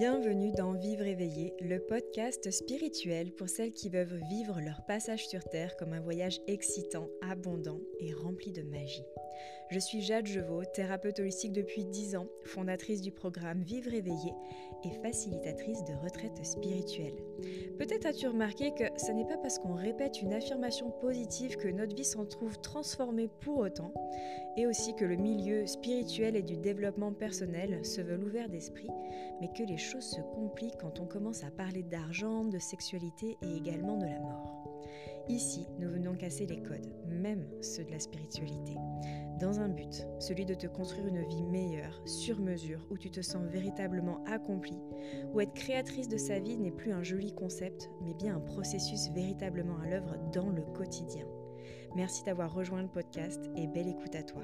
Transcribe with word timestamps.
Bienvenue 0.00 0.50
dans 0.50 0.72
Vivre 0.72 1.04
éveillé, 1.04 1.52
le 1.60 1.78
podcast 1.78 2.50
spirituel 2.50 3.32
pour 3.32 3.50
celles 3.50 3.72
qui 3.72 3.90
veulent 3.90 4.18
vivre 4.30 4.58
leur 4.58 4.82
passage 4.86 5.28
sur 5.28 5.44
Terre 5.44 5.76
comme 5.76 5.92
un 5.92 6.00
voyage 6.00 6.40
excitant, 6.46 7.06
abondant 7.20 7.80
et 7.98 8.14
rempli 8.14 8.50
de 8.50 8.62
magie. 8.62 9.04
Je 9.70 9.78
suis 9.78 10.00
Jade 10.00 10.26
Jevaux, 10.26 10.64
thérapeute 10.64 11.20
holistique 11.20 11.52
depuis 11.52 11.84
10 11.84 12.16
ans, 12.16 12.26
fondatrice 12.42 13.00
du 13.02 13.12
programme 13.12 13.62
Vivre 13.62 13.94
éveillé 13.94 14.32
et 14.82 14.90
facilitatrice 15.00 15.84
de 15.84 15.94
retraite 16.02 16.44
spirituelle. 16.44 17.14
Peut-être 17.78 18.06
as-tu 18.06 18.26
remarqué 18.26 18.72
que 18.72 18.82
ce 18.96 19.12
n'est 19.12 19.26
pas 19.26 19.36
parce 19.36 19.60
qu'on 19.60 19.74
répète 19.74 20.22
une 20.22 20.32
affirmation 20.32 20.90
positive 21.00 21.56
que 21.56 21.68
notre 21.68 21.94
vie 21.94 22.04
s'en 22.04 22.26
trouve 22.26 22.60
transformée 22.60 23.28
pour 23.28 23.58
autant, 23.58 23.94
et 24.56 24.66
aussi 24.66 24.96
que 24.96 25.04
le 25.04 25.14
milieu 25.14 25.64
spirituel 25.68 26.34
et 26.34 26.42
du 26.42 26.56
développement 26.56 27.12
personnel 27.12 27.84
se 27.84 28.00
veut 28.00 28.18
ouvert 28.18 28.48
d'esprit, 28.48 28.90
mais 29.40 29.52
que 29.56 29.62
les 29.62 29.78
choses 29.78 30.16
se 30.16 30.20
compliquent 30.34 30.78
quand 30.80 30.98
on 30.98 31.06
commence 31.06 31.44
à 31.44 31.50
parler 31.52 31.84
d'argent, 31.84 32.44
de 32.44 32.58
sexualité 32.58 33.36
et 33.40 33.56
également 33.56 33.98
de 33.98 34.06
la 34.06 34.18
mort. 34.18 34.66
Ici, 35.28 35.68
nous 35.78 35.88
venons 35.88 36.16
casser 36.16 36.46
les 36.46 36.60
codes, 36.60 36.92
même 37.06 37.46
ceux 37.60 37.84
de 37.84 37.92
la 37.92 38.00
spiritualité, 38.00 38.74
dans 39.40 39.58
un 39.58 39.68
but, 39.68 40.06
celui 40.18 40.44
de 40.44 40.54
te 40.54 40.66
construire 40.66 41.06
une 41.06 41.24
vie 41.26 41.42
meilleure, 41.42 42.00
sur 42.04 42.38
mesure, 42.38 42.86
où 42.90 42.98
tu 42.98 43.10
te 43.10 43.22
sens 43.22 43.42
véritablement 43.50 44.22
accomplie, 44.26 44.78
où 45.32 45.40
être 45.40 45.54
créatrice 45.54 46.08
de 46.08 46.18
sa 46.18 46.38
vie 46.38 46.58
n'est 46.58 46.70
plus 46.70 46.92
un 46.92 47.02
joli 47.02 47.34
concept, 47.34 47.90
mais 48.02 48.14
bien 48.14 48.36
un 48.36 48.40
processus 48.40 49.08
véritablement 49.14 49.78
à 49.82 49.88
l'œuvre 49.88 50.16
dans 50.32 50.50
le 50.50 50.62
quotidien. 50.62 51.26
Merci 51.96 52.22
d'avoir 52.22 52.52
rejoint 52.52 52.82
le 52.82 52.88
podcast 52.88 53.40
et 53.56 53.66
belle 53.66 53.88
écoute 53.88 54.14
à 54.14 54.22
toi. 54.22 54.42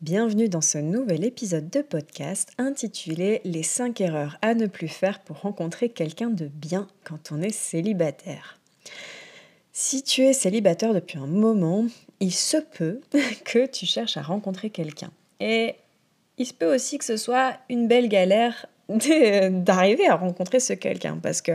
Bienvenue 0.00 0.48
dans 0.48 0.62
ce 0.62 0.78
nouvel 0.78 1.24
épisode 1.24 1.68
de 1.68 1.82
podcast 1.82 2.52
intitulé 2.56 3.42
Les 3.44 3.62
5 3.62 4.00
erreurs 4.00 4.38
à 4.40 4.54
ne 4.54 4.66
plus 4.66 4.88
faire 4.88 5.22
pour 5.22 5.42
rencontrer 5.42 5.90
quelqu'un 5.90 6.30
de 6.30 6.46
bien 6.46 6.88
quand 7.04 7.32
on 7.32 7.42
est 7.42 7.50
célibataire. 7.50 8.59
Si 9.82 10.02
tu 10.02 10.24
es 10.24 10.34
célibataire 10.34 10.92
depuis 10.92 11.16
un 11.16 11.26
moment, 11.26 11.86
il 12.20 12.34
se 12.34 12.58
peut 12.58 13.00
que 13.46 13.64
tu 13.64 13.86
cherches 13.86 14.18
à 14.18 14.22
rencontrer 14.22 14.68
quelqu'un. 14.68 15.10
Et 15.40 15.74
il 16.36 16.44
se 16.44 16.52
peut 16.52 16.74
aussi 16.74 16.98
que 16.98 17.04
ce 17.06 17.16
soit 17.16 17.54
une 17.70 17.88
belle 17.88 18.10
galère 18.10 18.66
d'arriver 18.90 20.06
à 20.06 20.16
rencontrer 20.16 20.60
ce 20.60 20.74
quelqu'un 20.74 21.16
parce 21.22 21.40
que 21.40 21.52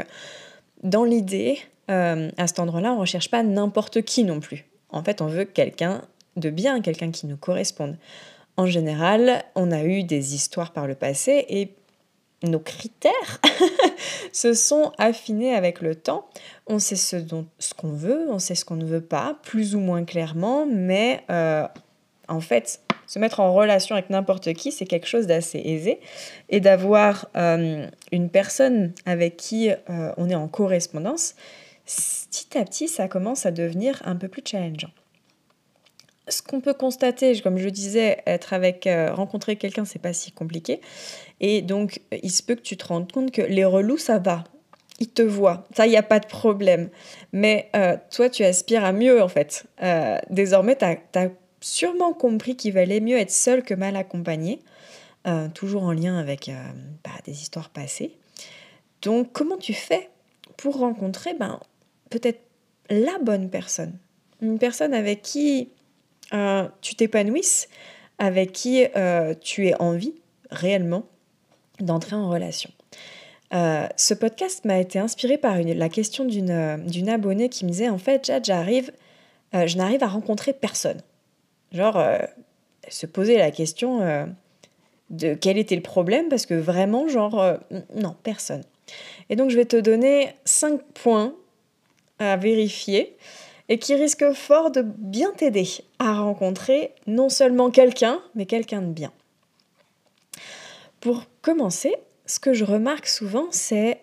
dans 0.81 1.03
l'idée, 1.03 1.59
euh, 1.91 2.31
à 2.37 2.47
cet 2.47 2.57
endroit-là, 2.57 2.93
on 2.93 2.95
ne 2.95 3.01
recherche 3.01 3.29
pas 3.29 3.43
n'importe 3.43 4.01
qui 4.01 4.23
non 4.23 4.39
plus. 4.39 4.65
En 4.89 5.03
fait, 5.03 5.21
on 5.21 5.27
veut 5.27 5.45
quelqu'un 5.45 6.01
de 6.35 6.49
bien, 6.49 6.81
quelqu'un 6.81 7.11
qui 7.11 7.27
nous 7.27 7.37
corresponde. 7.37 7.95
En 8.57 8.65
général, 8.65 9.43
on 9.53 9.71
a 9.71 9.83
eu 9.83 10.01
des 10.01 10.33
histoires 10.33 10.73
par 10.73 10.87
le 10.87 10.95
passé 10.95 11.45
et 11.47 11.75
nos 12.45 12.59
critères 12.59 13.41
se 14.31 14.53
sont 14.53 14.91
affinés 14.97 15.53
avec 15.53 15.81
le 15.81 15.95
temps. 15.95 16.27
On 16.67 16.79
sait 16.79 16.95
ce, 16.95 17.17
ce 17.59 17.73
qu'on 17.73 17.91
veut, 17.91 18.27
on 18.29 18.39
sait 18.39 18.55
ce 18.55 18.65
qu'on 18.65 18.75
ne 18.75 18.85
veut 18.85 19.01
pas, 19.01 19.37
plus 19.43 19.75
ou 19.75 19.79
moins 19.79 20.03
clairement, 20.03 20.65
mais 20.65 21.23
euh, 21.29 21.67
en 22.27 22.39
fait, 22.39 22.81
se 23.07 23.19
mettre 23.19 23.39
en 23.39 23.53
relation 23.53 23.95
avec 23.95 24.09
n'importe 24.09 24.53
qui, 24.53 24.71
c'est 24.71 24.85
quelque 24.85 25.07
chose 25.07 25.27
d'assez 25.27 25.59
aisé. 25.59 25.99
Et 26.49 26.59
d'avoir 26.59 27.27
euh, 27.35 27.87
une 28.11 28.29
personne 28.29 28.93
avec 29.05 29.37
qui 29.37 29.69
euh, 29.69 30.11
on 30.17 30.29
est 30.29 30.35
en 30.35 30.47
correspondance, 30.47 31.35
petit 31.85 32.57
à 32.57 32.65
petit, 32.65 32.87
ça 32.87 33.07
commence 33.07 33.45
à 33.45 33.51
devenir 33.51 34.01
un 34.05 34.15
peu 34.15 34.27
plus 34.27 34.41
challengeant 34.45 34.91
ce 36.27 36.41
qu'on 36.41 36.59
peut 36.59 36.73
constater, 36.73 37.39
comme 37.41 37.57
je 37.57 37.69
disais, 37.69 38.21
être 38.25 38.53
avec, 38.53 38.87
euh, 38.87 39.13
rencontrer 39.13 39.55
quelqu'un, 39.55 39.85
c'est 39.85 39.99
pas 39.99 40.13
si 40.13 40.31
compliqué. 40.31 40.81
Et 41.39 41.61
donc, 41.61 42.01
il 42.23 42.31
se 42.31 42.41
peut 42.41 42.55
que 42.55 42.61
tu 42.61 42.77
te 42.77 42.85
rendes 42.85 43.11
compte 43.11 43.31
que 43.31 43.41
les 43.41 43.65
relous, 43.65 43.97
ça 43.97 44.17
va. 44.19 44.43
Ils 44.99 45.09
te 45.09 45.21
voient. 45.21 45.65
Ça, 45.75 45.85
il 45.85 45.89
n'y 45.89 45.97
a 45.97 46.03
pas 46.03 46.19
de 46.19 46.27
problème. 46.27 46.89
Mais 47.33 47.69
euh, 47.75 47.97
toi, 48.11 48.29
tu 48.29 48.43
aspires 48.43 48.85
à 48.85 48.91
mieux, 48.91 49.21
en 49.21 49.27
fait. 49.27 49.65
Euh, 49.83 50.17
désormais, 50.29 50.77
tu 50.77 50.85
as, 50.85 51.29
sûrement 51.61 52.13
compris 52.13 52.55
qu'il 52.55 52.73
valait 52.73 52.99
mieux 52.99 53.17
être 53.17 53.31
seul 53.31 53.63
que 53.63 53.73
mal 53.73 53.95
accompagné. 53.95 54.59
toujours 55.55 55.83
en 55.83 55.91
lien 55.91 56.19
avec 56.19 56.51
bah, 57.03 57.09
des 57.25 57.41
histoires 57.41 57.69
passées. 57.69 58.15
Donc, 59.01 59.31
comment 59.33 59.57
tu 59.57 59.73
fais 59.73 60.09
pour 60.57 60.77
rencontrer 60.77 61.33
ben, 61.33 61.59
peut-être 62.11 62.41
la 62.89 63.17
bonne 63.19 63.49
personne? 63.49 63.97
Une 64.41 64.59
personne 64.59 64.93
avec 64.93 65.23
qui 65.23 65.69
euh, 66.33 66.67
tu 66.81 66.95
t'épanouisses, 66.95 67.67
avec 68.17 68.51
qui 68.51 68.85
euh, 68.95 69.33
tu 69.39 69.67
es 69.67 69.75
envie 69.81 70.15
réellement 70.49 71.03
d'entrer 71.79 72.15
en 72.15 72.29
relation. 72.29 72.69
Euh, 73.53 73.87
ce 73.95 74.13
podcast 74.13 74.65
m'a 74.65 74.79
été 74.79 74.99
inspiré 74.99 75.37
par 75.37 75.57
la 75.61 75.89
question 75.89 76.25
d'une 76.25 77.09
abonnée 77.09 77.49
qui 77.49 77.65
me 77.65 77.69
disait 77.69 77.89
en 77.89 77.97
fait, 77.97 78.25
Jade, 78.25 78.45
j'arrive, 78.45 78.91
je 79.53 79.77
n'arrive 79.77 80.03
à 80.03 80.07
rencontrer 80.07 80.53
personne. 80.53 81.01
Genre, 81.71 82.01
se 82.87 83.05
posait 83.05 83.37
la 83.37 83.51
question 83.51 84.27
de 85.09 85.33
quel 85.35 85.57
était 85.57 85.75
le 85.75 85.81
problème 85.81 86.27
parce 86.29 86.45
que 86.45 86.53
vraiment, 86.53 87.07
genre, 87.07 87.57
non, 87.95 88.15
personne. 88.23 88.63
Et 89.29 89.35
donc, 89.35 89.49
je 89.51 89.55
vais 89.55 89.65
te 89.65 89.77
donner 89.77 90.29
cinq 90.45 90.81
points 90.93 91.35
à 92.19 92.37
vérifier 92.37 93.15
et 93.69 93.79
qui 93.79 93.95
risque 93.95 94.31
fort 94.33 94.71
de 94.71 94.81
bien 94.81 95.31
t'aider 95.31 95.67
à 95.99 96.19
rencontrer 96.19 96.93
non 97.07 97.29
seulement 97.29 97.71
quelqu'un, 97.71 98.21
mais 98.35 98.45
quelqu'un 98.45 98.81
de 98.81 98.91
bien. 98.91 99.11
Pour 100.99 101.23
commencer, 101.41 101.95
ce 102.25 102.39
que 102.39 102.53
je 102.53 102.63
remarque 102.63 103.07
souvent, 103.07 103.47
c'est 103.51 103.99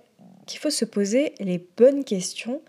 qu'il 0.47 0.61
faut 0.61 0.71
se 0.71 0.85
poser 0.85 1.35
les 1.41 1.65
bonnes 1.77 2.05
questions 2.05 2.61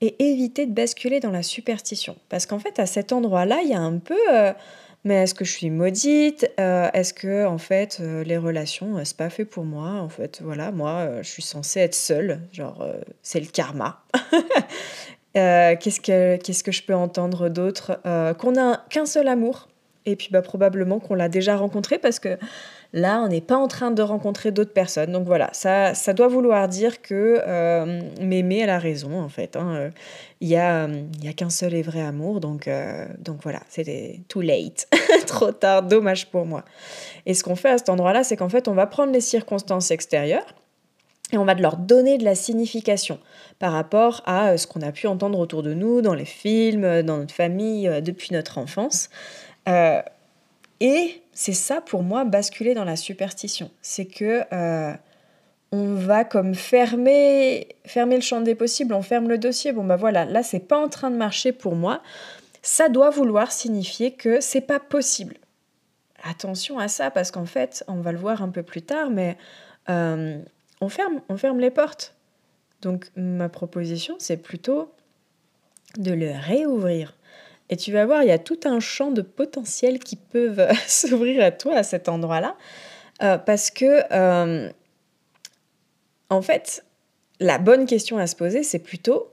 et 0.00 0.30
éviter 0.30 0.66
de 0.66 0.72
basculer 0.72 1.20
dans 1.20 1.30
la 1.30 1.42
superstition. 1.42 2.16
Parce 2.28 2.46
qu'en 2.46 2.58
fait, 2.58 2.78
à 2.78 2.86
cet 2.86 3.12
endroit-là, 3.12 3.60
il 3.62 3.70
y 3.70 3.74
a 3.74 3.80
un 3.80 3.98
peu... 3.98 4.18
Euh, 4.32 4.52
mais 5.06 5.24
est-ce 5.24 5.34
que 5.34 5.44
je 5.44 5.52
suis 5.52 5.68
maudite 5.68 6.50
euh, 6.58 6.88
Est-ce 6.94 7.12
que 7.12 7.44
en 7.44 7.58
fait 7.58 7.98
euh, 8.00 8.24
les 8.24 8.38
relations 8.38 9.04
c'est 9.04 9.18
pas 9.18 9.28
fait 9.28 9.44
pour 9.44 9.64
moi 9.64 9.90
En 10.00 10.08
fait, 10.08 10.40
voilà, 10.42 10.72
moi 10.72 11.20
je 11.20 11.28
suis 11.28 11.42
censée 11.42 11.80
être 11.80 11.94
seule, 11.94 12.40
genre 12.52 12.82
c'est 13.22 13.40
le 13.40 13.46
karma. 13.46 14.02
Euh, 15.36 15.74
qu'est-ce, 15.80 16.00
que, 16.00 16.36
que 16.62 16.72
je 16.72 16.82
peux 16.82 16.94
entendre 16.94 17.48
d'autre 17.48 17.98
euh, 18.06 18.34
Qu'on 18.34 18.52
n'a 18.52 18.84
qu'un 18.90 19.06
seul 19.06 19.28
amour. 19.28 19.68
Et 20.06 20.16
puis 20.16 20.28
bah, 20.30 20.42
probablement 20.42 21.00
qu'on 21.00 21.14
l'a 21.14 21.30
déjà 21.30 21.56
rencontré 21.56 21.98
parce 21.98 22.18
que 22.18 22.36
là, 22.92 23.22
on 23.22 23.28
n'est 23.28 23.40
pas 23.40 23.56
en 23.56 23.68
train 23.68 23.90
de 23.90 24.02
rencontrer 24.02 24.52
d'autres 24.52 24.74
personnes. 24.74 25.12
Donc 25.12 25.26
voilà, 25.26 25.48
ça, 25.52 25.94
ça 25.94 26.12
doit 26.12 26.28
vouloir 26.28 26.68
dire 26.68 27.00
que 27.00 27.40
euh, 27.46 28.02
Mémé, 28.20 28.58
elle 28.58 28.70
a 28.70 28.78
raison 28.78 29.18
en 29.18 29.30
fait. 29.30 29.56
Hein. 29.56 29.90
Il 30.42 30.48
n'y 30.48 30.56
a, 30.56 30.84
a 30.84 31.32
qu'un 31.34 31.48
seul 31.48 31.72
et 31.72 31.82
vrai 31.82 32.02
amour. 32.02 32.40
Donc, 32.40 32.68
donc 33.18 33.38
voilà, 33.42 33.60
c'était 33.70 34.20
too 34.28 34.42
late. 34.42 34.88
Trop 35.26 35.52
tard, 35.52 35.82
dommage 35.82 36.30
pour 36.30 36.44
moi. 36.44 36.64
Et 37.24 37.32
ce 37.32 37.42
qu'on 37.42 37.56
fait 37.56 37.70
à 37.70 37.78
cet 37.78 37.88
endroit-là, 37.88 38.24
c'est 38.24 38.36
qu'en 38.36 38.50
fait, 38.50 38.68
on 38.68 38.74
va 38.74 38.86
prendre 38.86 39.10
les 39.10 39.22
circonstances 39.22 39.90
extérieures 39.90 40.54
et 41.32 41.38
on 41.38 41.44
va 41.44 41.54
leur 41.54 41.76
donner 41.76 42.18
de 42.18 42.24
la 42.24 42.34
signification 42.34 43.18
par 43.58 43.72
rapport 43.72 44.22
à 44.26 44.50
euh, 44.50 44.56
ce 44.56 44.66
qu'on 44.66 44.82
a 44.82 44.92
pu 44.92 45.06
entendre 45.06 45.38
autour 45.38 45.62
de 45.62 45.74
nous, 45.74 46.02
dans 46.02 46.14
les 46.14 46.24
films, 46.24 46.84
euh, 46.84 47.02
dans 47.02 47.18
notre 47.18 47.34
famille, 47.34 47.88
euh, 47.88 48.00
depuis 48.00 48.32
notre 48.32 48.58
enfance. 48.58 49.08
et 50.80 51.22
c'est 51.32 51.52
ça 51.52 51.80
pour 51.80 52.02
moi 52.02 52.24
basculer 52.24 52.74
dans 52.74 52.84
la 52.84 52.96
superstition. 52.96 53.70
C'est 53.82 54.04
que 54.04 54.42
on 55.72 55.94
va 55.94 56.24
comme 56.24 56.54
fermer, 56.54 57.68
fermer 57.84 58.14
le 58.14 58.20
champ 58.20 58.40
des 58.40 58.54
possibles, 58.54 58.94
on 58.94 59.02
ferme 59.02 59.28
le 59.28 59.38
dossier. 59.38 59.72
Bon 59.72 59.82
bah 59.82 59.96
voilà, 59.96 60.24
là 60.24 60.44
c'est 60.44 60.60
pas 60.60 60.78
en 60.78 60.88
train 60.88 61.10
de 61.10 61.16
marcher 61.16 61.50
pour 61.50 61.74
moi. 61.74 62.02
Ça 62.62 62.88
doit 62.88 63.10
vouloir 63.10 63.50
signifier 63.50 64.12
que 64.12 64.40
c'est 64.40 64.60
pas 64.60 64.78
possible. 64.78 65.36
Attention 66.22 66.78
à 66.78 66.86
ça 66.86 67.10
parce 67.10 67.30
qu'en 67.32 67.46
fait, 67.46 67.82
on 67.88 68.00
va 68.00 68.12
le 68.12 68.18
voir 68.18 68.42
un 68.42 68.50
peu 68.50 68.62
plus 68.62 68.82
tard, 68.82 69.10
mais 69.10 69.36
on 70.80 70.88
ferme, 70.88 71.20
on 71.28 71.36
ferme 71.36 71.60
les 71.60 71.70
portes. 71.70 72.14
Donc 72.82 73.06
ma 73.16 73.48
proposition, 73.48 74.16
c'est 74.18 74.36
plutôt 74.36 74.92
de 75.96 76.12
le 76.12 76.32
réouvrir. 76.32 77.16
Et 77.70 77.76
tu 77.76 77.92
vas 77.92 78.04
voir, 78.04 78.22
il 78.22 78.28
y 78.28 78.32
a 78.32 78.38
tout 78.38 78.60
un 78.64 78.80
champ 78.80 79.10
de 79.10 79.22
potentiel 79.22 79.98
qui 79.98 80.16
peuvent 80.16 80.68
s'ouvrir 80.86 81.42
à 81.42 81.50
toi 81.50 81.76
à 81.76 81.82
cet 81.82 82.08
endroit-là. 82.08 82.56
Euh, 83.22 83.38
parce 83.38 83.70
que, 83.70 84.02
euh, 84.12 84.70
en 86.30 86.42
fait, 86.42 86.84
la 87.40 87.58
bonne 87.58 87.86
question 87.86 88.18
à 88.18 88.26
se 88.26 88.36
poser, 88.36 88.62
c'est 88.62 88.80
plutôt 88.80 89.32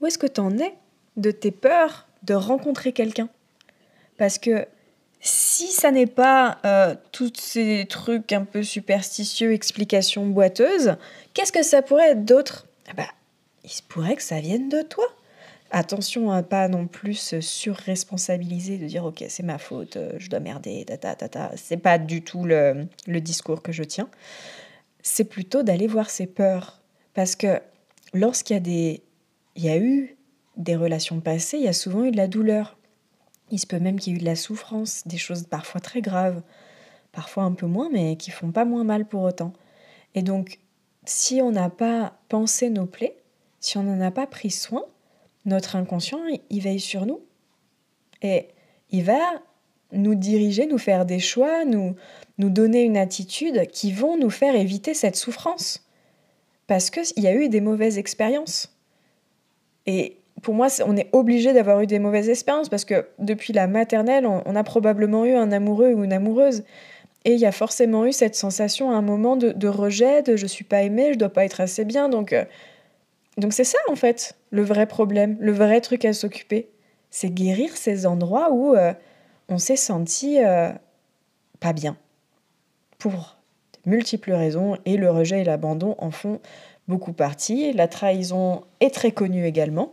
où 0.00 0.06
est-ce 0.06 0.18
que 0.18 0.26
tu 0.26 0.40
en 0.40 0.56
es 0.58 0.74
de 1.16 1.30
tes 1.30 1.50
peurs 1.50 2.06
de 2.22 2.34
rencontrer 2.34 2.92
quelqu'un? 2.92 3.28
Parce 4.16 4.38
que 4.38 4.66
si 5.20 5.68
ça 5.68 5.90
n'est 5.90 6.06
pas 6.06 6.58
euh, 6.64 6.94
tous 7.12 7.32
ces 7.36 7.86
trucs 7.88 8.32
un 8.32 8.44
peu 8.44 8.62
superstitieux, 8.62 9.52
explications 9.52 10.26
boiteuses, 10.26 10.96
qu'est-ce 11.34 11.52
que 11.52 11.62
ça 11.62 11.82
pourrait 11.82 12.10
être 12.10 12.24
d'autre? 12.24 12.66
Ah 12.88 12.94
bah, 12.96 13.08
Il 13.64 13.70
se 13.70 13.82
pourrait 13.82 14.16
que 14.16 14.22
ça 14.22 14.40
vienne 14.40 14.68
de 14.68 14.82
toi. 14.82 15.04
Attention 15.70 16.30
à 16.30 16.42
pas 16.42 16.68
non 16.68 16.86
plus 16.86 17.14
se 17.14 17.40
surresponsabiliser, 17.42 18.78
de 18.78 18.86
dire 18.86 19.04
ok 19.04 19.22
c'est 19.28 19.42
ma 19.42 19.58
faute, 19.58 19.96
euh, 19.96 20.12
je 20.16 20.30
dois 20.30 20.40
merder, 20.40 20.84
tata 20.86 21.14
tata. 21.14 21.50
C'est 21.56 21.76
pas 21.76 21.98
du 21.98 22.22
tout 22.22 22.44
le, 22.44 22.86
le 23.06 23.20
discours 23.20 23.60
que 23.60 23.72
je 23.72 23.82
tiens. 23.82 24.08
C'est 25.02 25.24
plutôt 25.24 25.62
d'aller 25.62 25.86
voir 25.86 26.08
ses 26.08 26.26
peurs. 26.26 26.80
Parce 27.12 27.36
que 27.36 27.60
lorsqu'il 28.14 28.54
y 28.54 28.56
a 28.56 28.60
des. 28.60 29.02
Il 29.56 29.64
y 29.64 29.68
a 29.68 29.76
eu 29.76 30.16
des 30.56 30.76
relations 30.76 31.20
passées, 31.20 31.58
il 31.58 31.64
y 31.64 31.68
a 31.68 31.72
souvent 31.72 32.04
eu 32.04 32.12
de 32.12 32.16
la 32.16 32.28
douleur. 32.28 32.77
Il 33.50 33.58
se 33.58 33.66
peut 33.66 33.78
même 33.78 33.98
qu'il 33.98 34.12
y 34.12 34.16
ait 34.16 34.18
eu 34.18 34.20
de 34.20 34.26
la 34.26 34.36
souffrance, 34.36 35.06
des 35.06 35.16
choses 35.16 35.44
parfois 35.44 35.80
très 35.80 36.00
graves, 36.00 36.42
parfois 37.12 37.44
un 37.44 37.52
peu 37.52 37.66
moins, 37.66 37.88
mais 37.90 38.16
qui 38.16 38.30
font 38.30 38.50
pas 38.50 38.64
moins 38.64 38.84
mal 38.84 39.06
pour 39.06 39.22
autant. 39.22 39.52
Et 40.14 40.22
donc, 40.22 40.58
si 41.04 41.40
on 41.40 41.50
n'a 41.50 41.70
pas 41.70 42.18
pensé 42.28 42.70
nos 42.70 42.86
plaies, 42.86 43.16
si 43.60 43.78
on 43.78 43.82
n'en 43.82 44.00
a 44.00 44.10
pas 44.10 44.26
pris 44.26 44.50
soin, 44.50 44.84
notre 45.44 45.76
inconscient, 45.76 46.20
il 46.50 46.60
veille 46.60 46.80
sur 46.80 47.06
nous. 47.06 47.20
Et 48.22 48.48
il 48.90 49.04
va 49.04 49.42
nous 49.92 50.14
diriger, 50.14 50.66
nous 50.66 50.78
faire 50.78 51.06
des 51.06 51.18
choix, 51.18 51.64
nous, 51.64 51.94
nous 52.36 52.50
donner 52.50 52.82
une 52.82 52.96
attitude 52.96 53.66
qui 53.68 53.92
vont 53.92 54.18
nous 54.18 54.30
faire 54.30 54.54
éviter 54.54 54.94
cette 54.94 55.16
souffrance. 55.16 55.86
Parce 56.66 56.90
qu'il 56.90 57.22
y 57.22 57.26
a 57.26 57.34
eu 57.34 57.48
des 57.48 57.62
mauvaises 57.62 57.98
expériences. 57.98 58.76
Et 59.86 60.17
pour 60.42 60.54
moi, 60.54 60.68
on 60.86 60.96
est 60.96 61.08
obligé 61.12 61.52
d'avoir 61.52 61.80
eu 61.80 61.86
des 61.86 61.98
mauvaises 61.98 62.28
expériences 62.28 62.68
parce 62.68 62.84
que 62.84 63.06
depuis 63.18 63.52
la 63.52 63.66
maternelle, 63.66 64.26
on, 64.26 64.56
a 64.56 64.64
probablement 64.64 65.24
eu 65.24 65.34
un 65.34 65.52
amoureux 65.52 65.92
ou 65.92 66.04
une 66.04 66.12
amoureuse. 66.12 66.64
Et 67.24 67.32
il 67.32 67.40
y 67.40 67.46
a 67.46 67.52
forcément 67.52 68.06
eu 68.06 68.12
cette 68.12 68.34
sensation 68.34 68.90
à 68.90 68.94
un 68.94 69.02
moment 69.02 69.36
de, 69.36 69.68
rejet, 69.68 70.22
de 70.22 70.36
je 70.36 70.46
suis 70.46 70.64
pas 70.64 70.82
aimée, 70.82 71.12
je 71.12 71.18
dois 71.18 71.28
pas 71.28 71.44
être 71.44 71.60
assez 71.60 71.84
bien. 71.84 72.08
Donc, 72.08 72.32
euh, 72.32 72.44
donc 73.36 73.52
c'est 73.52 73.64
ça 73.64 73.78
en 73.88 73.96
fait, 73.96 74.36
le 74.50 74.62
vrai 74.62 74.86
problème, 74.86 75.36
le 75.40 75.52
vrai 75.52 75.80
truc 75.80 76.04
à 76.04 76.12
s'occuper. 76.12 76.68
C'est 77.10 77.30
guérir 77.30 77.76
ces 77.76 78.06
endroits 78.06 78.52
où 78.52 78.74
euh, 78.74 78.92
on 79.48 79.58
s'est 79.58 79.76
senti 79.76 80.38
euh, 80.42 80.70
pas 81.58 81.72
bien. 81.72 81.96
Pour 82.98 83.36
multiples 83.86 84.32
raisons, 84.32 84.76
et 84.84 84.96
le 84.96 85.10
rejet 85.10 85.40
et 85.40 85.44
l'abandon 85.44 85.94
en 85.98 86.10
font 86.10 86.40
beaucoup 86.88 87.12
partie. 87.12 87.72
La 87.72 87.88
trahison 87.88 88.64
est 88.80 88.94
très 88.94 89.12
connue 89.12 89.46
également. 89.46 89.92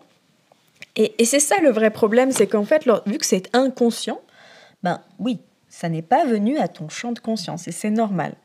Et, 0.96 1.26
c'est 1.26 1.40
ça 1.40 1.58
le 1.62 1.72
vrai 1.72 1.90
problème, 1.90 2.32
c'est 2.32 2.48
qu'en 2.48 2.64
fait, 2.64 2.88
vu 3.06 3.18
que 3.18 3.26
c'est 3.26 3.54
inconscient, 3.56 4.22
ben 4.84 5.02
oui, 5.20 5.40
ça 5.68 5.90
n'est 5.90 6.02
pas 6.02 6.26
venu 6.26 6.58
à 6.58 6.68
ton 6.68 6.88
champ 6.88 7.12
de 7.12 7.20
conscience, 7.20 7.68
et 7.68 7.72
c'est 7.72 7.90
normal. 7.90 8.36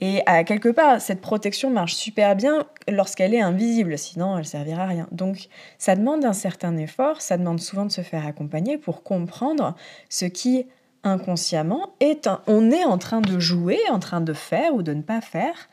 Et 0.00 0.20
à 0.26 0.42
quelque 0.42 0.70
part, 0.70 1.00
cette 1.00 1.20
protection 1.20 1.70
marche 1.70 1.94
super 1.94 2.34
bien 2.34 2.66
lorsqu'elle 2.88 3.34
est 3.34 3.40
invisible, 3.40 3.96
sinon 3.96 4.36
elle 4.36 4.46
servira 4.46 4.82
à 4.82 4.86
rien. 4.86 5.06
Donc 5.12 5.46
ça 5.78 5.94
demande 5.94 6.24
un 6.24 6.32
certain 6.32 6.76
effort, 6.76 7.20
ça 7.20 7.36
demande 7.36 7.60
souvent 7.60 7.84
de 7.84 7.92
se 7.92 8.00
faire 8.00 8.26
accompagner 8.26 8.78
pour 8.78 9.04
comprendre 9.04 9.76
ce 10.08 10.24
qui 10.24 10.66
inconsciemment 11.04 11.90
est 12.00 12.28
on 12.48 12.72
est 12.72 12.84
en 12.84 12.98
train 12.98 13.20
de 13.20 13.38
jouer, 13.38 13.78
en 13.90 14.00
train 14.00 14.20
de 14.20 14.32
faire 14.32 14.74
ou 14.74 14.82
de 14.82 14.92
ne 14.92 15.02
pas 15.02 15.20
faire, 15.20 15.68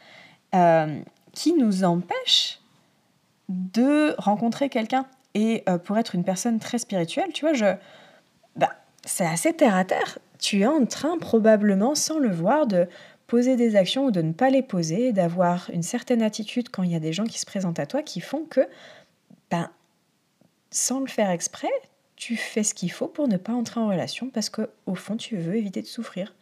euh, 0.53 0.99
qui 1.33 1.53
nous 1.53 1.83
empêche 1.83 2.59
de 3.47 4.13
rencontrer 4.19 4.69
quelqu'un. 4.69 5.07
Et 5.35 5.63
euh, 5.69 5.77
pour 5.77 5.97
être 5.97 6.15
une 6.15 6.23
personne 6.23 6.59
très 6.59 6.79
spirituelle, 6.79 7.31
tu 7.33 7.45
vois, 7.45 7.53
je, 7.53 7.75
bah, 8.55 8.71
c'est 9.05 9.25
assez 9.25 9.53
terre 9.53 9.75
à 9.75 9.85
terre. 9.85 10.19
Tu 10.39 10.61
es 10.61 10.67
en 10.67 10.85
train 10.85 11.17
probablement, 11.17 11.95
sans 11.95 12.19
le 12.19 12.31
voir, 12.31 12.67
de 12.67 12.87
poser 13.27 13.55
des 13.55 13.75
actions 13.75 14.05
ou 14.05 14.11
de 14.11 14.21
ne 14.21 14.33
pas 14.33 14.49
les 14.49 14.63
poser, 14.63 15.13
d'avoir 15.13 15.69
une 15.71 15.83
certaine 15.83 16.21
attitude 16.21 16.69
quand 16.69 16.83
il 16.83 16.91
y 16.91 16.95
a 16.95 16.99
des 16.99 17.13
gens 17.13 17.25
qui 17.25 17.39
se 17.39 17.45
présentent 17.45 17.79
à 17.79 17.85
toi 17.85 18.01
qui 18.01 18.21
font 18.21 18.43
que, 18.45 18.61
ben, 19.51 19.69
sans 20.71 20.99
le 20.99 21.07
faire 21.07 21.29
exprès, 21.29 21.69
tu 22.15 22.35
fais 22.35 22.63
ce 22.63 22.73
qu'il 22.73 22.91
faut 22.91 23.07
pour 23.07 23.27
ne 23.27 23.37
pas 23.37 23.53
entrer 23.53 23.79
en 23.79 23.87
relation 23.87 24.29
parce 24.29 24.49
que 24.49 24.69
au 24.85 24.95
fond 24.95 25.15
tu 25.15 25.37
veux 25.37 25.55
éviter 25.55 25.81
de 25.81 25.87
souffrir. 25.87 26.35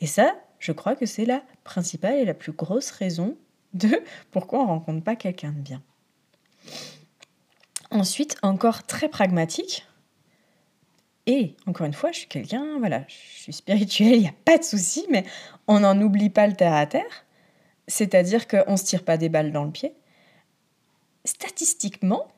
Et 0.00 0.06
ça, 0.06 0.34
je 0.58 0.72
crois 0.72 0.96
que 0.96 1.06
c'est 1.06 1.24
la 1.24 1.42
principale 1.62 2.16
et 2.16 2.24
la 2.24 2.34
plus 2.34 2.52
grosse 2.52 2.90
raison 2.90 3.36
de 3.74 4.02
pourquoi 4.30 4.60
on 4.60 4.66
rencontre 4.66 5.04
pas 5.04 5.16
quelqu'un 5.16 5.52
de 5.52 5.60
bien. 5.60 5.82
Ensuite, 7.90 8.36
encore 8.42 8.84
très 8.84 9.08
pragmatique, 9.08 9.86
et 11.26 11.54
encore 11.66 11.86
une 11.86 11.92
fois, 11.92 12.12
je 12.12 12.20
suis 12.20 12.28
quelqu'un, 12.28 12.78
voilà, 12.78 13.04
je 13.08 13.14
suis 13.14 13.52
spirituel, 13.52 14.14
il 14.14 14.20
n'y 14.22 14.28
a 14.28 14.34
pas 14.44 14.58
de 14.58 14.64
souci, 14.64 15.06
mais 15.10 15.24
on 15.68 15.80
n'en 15.80 16.00
oublie 16.00 16.30
pas 16.30 16.46
le 16.46 16.54
terre 16.54 16.74
à 16.74 16.86
terre. 16.86 17.26
C'est-à-dire 17.88 18.48
qu'on 18.48 18.72
ne 18.72 18.76
se 18.76 18.84
tire 18.84 19.04
pas 19.04 19.16
des 19.16 19.28
balles 19.28 19.52
dans 19.52 19.64
le 19.64 19.70
pied. 19.70 19.94
Statistiquement, 21.24 22.28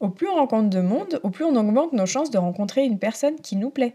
au 0.00 0.08
plus 0.08 0.28
on 0.28 0.34
rencontre 0.34 0.70
de 0.70 0.80
monde, 0.80 1.20
au 1.22 1.30
plus 1.30 1.44
on 1.44 1.56
augmente 1.56 1.92
nos 1.92 2.06
chances 2.06 2.30
de 2.30 2.38
rencontrer 2.38 2.84
une 2.84 2.98
personne 2.98 3.40
qui 3.40 3.56
nous 3.56 3.70
plaît. 3.70 3.94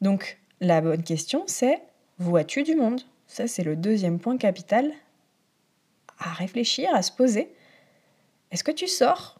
Donc, 0.00 0.38
la 0.60 0.80
bonne 0.80 1.02
question, 1.02 1.44
c'est 1.46 1.82
vois-tu 2.18 2.62
du 2.62 2.74
monde? 2.74 3.02
Ça, 3.26 3.46
c'est 3.46 3.64
le 3.64 3.76
deuxième 3.76 4.18
point 4.18 4.38
capital 4.38 4.92
à 6.18 6.32
réfléchir, 6.32 6.88
à 6.94 7.02
se 7.02 7.12
poser. 7.12 7.52
Est-ce 8.50 8.64
que 8.64 8.72
tu 8.72 8.88
sors? 8.88 9.38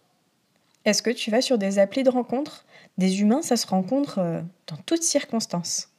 Est-ce 0.85 1.03
que 1.03 1.11
tu 1.11 1.31
vas 1.31 1.41
sur 1.41 1.59
des 1.59 1.79
applis 1.79 2.03
de 2.03 2.11
rencontres? 2.11 2.65
Des 2.99 3.21
humains, 3.21 3.43
ça 3.43 3.57
se 3.57 3.67
rencontre 3.67 4.19
euh, 4.19 4.41
dans 4.67 4.77
toutes 4.87 5.03
circonstances. 5.03 5.91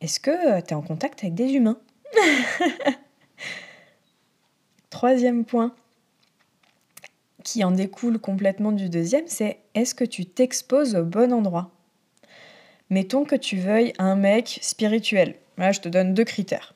Est-ce 0.00 0.20
que 0.20 0.30
euh, 0.30 0.60
tu 0.60 0.70
es 0.70 0.74
en 0.74 0.82
contact 0.82 1.20
avec 1.22 1.34
des 1.34 1.52
humains? 1.52 1.78
Troisième 4.90 5.44
point, 5.44 5.74
qui 7.42 7.64
en 7.64 7.70
découle 7.70 8.18
complètement 8.18 8.72
du 8.72 8.88
deuxième, 8.88 9.26
c'est 9.28 9.60
est-ce 9.74 9.94
que 9.94 10.04
tu 10.04 10.26
t'exposes 10.26 10.94
au 10.94 11.04
bon 11.04 11.32
endroit? 11.32 11.70
Mettons 12.90 13.24
que 13.24 13.36
tu 13.36 13.56
veuilles 13.56 13.92
un 13.98 14.14
mec 14.14 14.58
spirituel. 14.62 15.36
Là, 15.56 15.72
je 15.72 15.80
te 15.80 15.88
donne 15.88 16.14
deux 16.14 16.24
critères. 16.24 16.74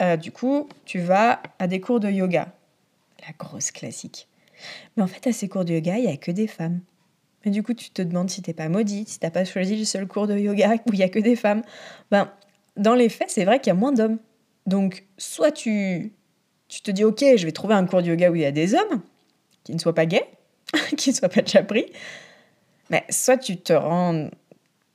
Euh, 0.00 0.16
du 0.16 0.32
coup, 0.32 0.68
tu 0.84 0.98
vas 0.98 1.42
à 1.58 1.66
des 1.66 1.80
cours 1.80 2.00
de 2.00 2.10
yoga. 2.10 2.52
La 3.26 3.32
grosse 3.38 3.70
classique. 3.70 4.28
Mais 4.96 5.02
en 5.02 5.06
fait, 5.06 5.26
à 5.26 5.32
ces 5.32 5.48
cours 5.48 5.64
de 5.64 5.74
yoga, 5.74 5.96
il 5.98 6.06
n'y 6.06 6.12
a 6.12 6.16
que 6.16 6.30
des 6.30 6.46
femmes. 6.46 6.80
Mais 7.44 7.50
du 7.50 7.62
coup, 7.62 7.74
tu 7.74 7.90
te 7.90 8.02
demandes 8.02 8.30
si 8.30 8.42
t'es 8.42 8.52
pas 8.52 8.68
maudite, 8.68 9.08
si 9.08 9.18
t'as 9.18 9.30
pas 9.30 9.44
choisi 9.44 9.76
le 9.76 9.84
seul 9.84 10.06
cours 10.06 10.26
de 10.26 10.38
yoga 10.38 10.74
où 10.86 10.92
il 10.92 10.98
y 10.98 11.02
a 11.02 11.08
que 11.08 11.18
des 11.18 11.36
femmes. 11.36 11.62
Ben, 12.10 12.30
dans 12.76 12.94
les 12.94 13.08
faits, 13.08 13.30
c'est 13.30 13.44
vrai 13.44 13.58
qu'il 13.58 13.68
y 13.68 13.76
a 13.76 13.78
moins 13.78 13.92
d'hommes. 13.92 14.18
Donc, 14.66 15.04
soit 15.18 15.50
tu, 15.50 16.12
tu 16.68 16.82
te 16.82 16.90
dis, 16.90 17.04
ok, 17.04 17.24
je 17.36 17.44
vais 17.44 17.52
trouver 17.52 17.74
un 17.74 17.84
cours 17.86 18.02
de 18.02 18.08
yoga 18.08 18.30
où 18.30 18.36
il 18.36 18.42
y 18.42 18.46
a 18.46 18.52
des 18.52 18.74
hommes, 18.74 19.02
qui 19.64 19.74
ne 19.74 19.78
soient 19.78 19.94
pas 19.94 20.06
gays, 20.06 20.28
qui 20.96 21.10
ne 21.10 21.14
soient 21.14 21.28
pas 21.28 21.42
déjà 21.42 21.62
pris. 21.62 21.86
Mais 22.90 23.04
soit 23.10 23.38
tu 23.38 23.56
te 23.56 23.72
rends, 23.72 24.28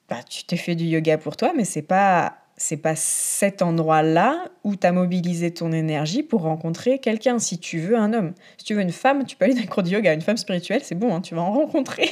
bah, 0.10 0.24
tu 0.24 0.46
t'es 0.46 0.58
fait 0.58 0.76
du 0.76 0.86
yoga 0.86 1.18
pour 1.18 1.36
toi, 1.36 1.52
mais 1.56 1.66
c'est 1.66 1.82
pas 1.82 2.38
c'est 2.58 2.78
pas 2.78 2.96
cet 2.96 3.62
endroit-là 3.62 4.46
où 4.64 4.76
tu 4.76 4.86
as 4.88 4.92
mobilisé 4.92 5.52
ton 5.52 5.72
énergie 5.72 6.24
pour 6.24 6.42
rencontrer 6.42 6.98
quelqu'un. 6.98 7.38
Si 7.38 7.60
tu 7.60 7.80
veux 7.80 7.96
un 7.96 8.14
homme, 8.14 8.34
si 8.58 8.66
tu 8.66 8.74
veux 8.74 8.82
une 8.82 8.92
femme, 8.92 9.26
tu 9.26 9.36
peux 9.36 9.46
aller 9.46 9.54
dans 9.54 9.62
un 9.62 9.68
cours 9.68 9.84
de 9.84 9.90
yoga. 9.90 10.14
Une 10.14 10.22
femme 10.22 10.38
spirituelle, 10.38 10.82
c'est 10.84 10.96
bon, 10.96 11.16
hein, 11.16 11.22
tu 11.22 11.36
vas 11.36 11.42
en 11.42 11.52
rencontrer. 11.52 12.10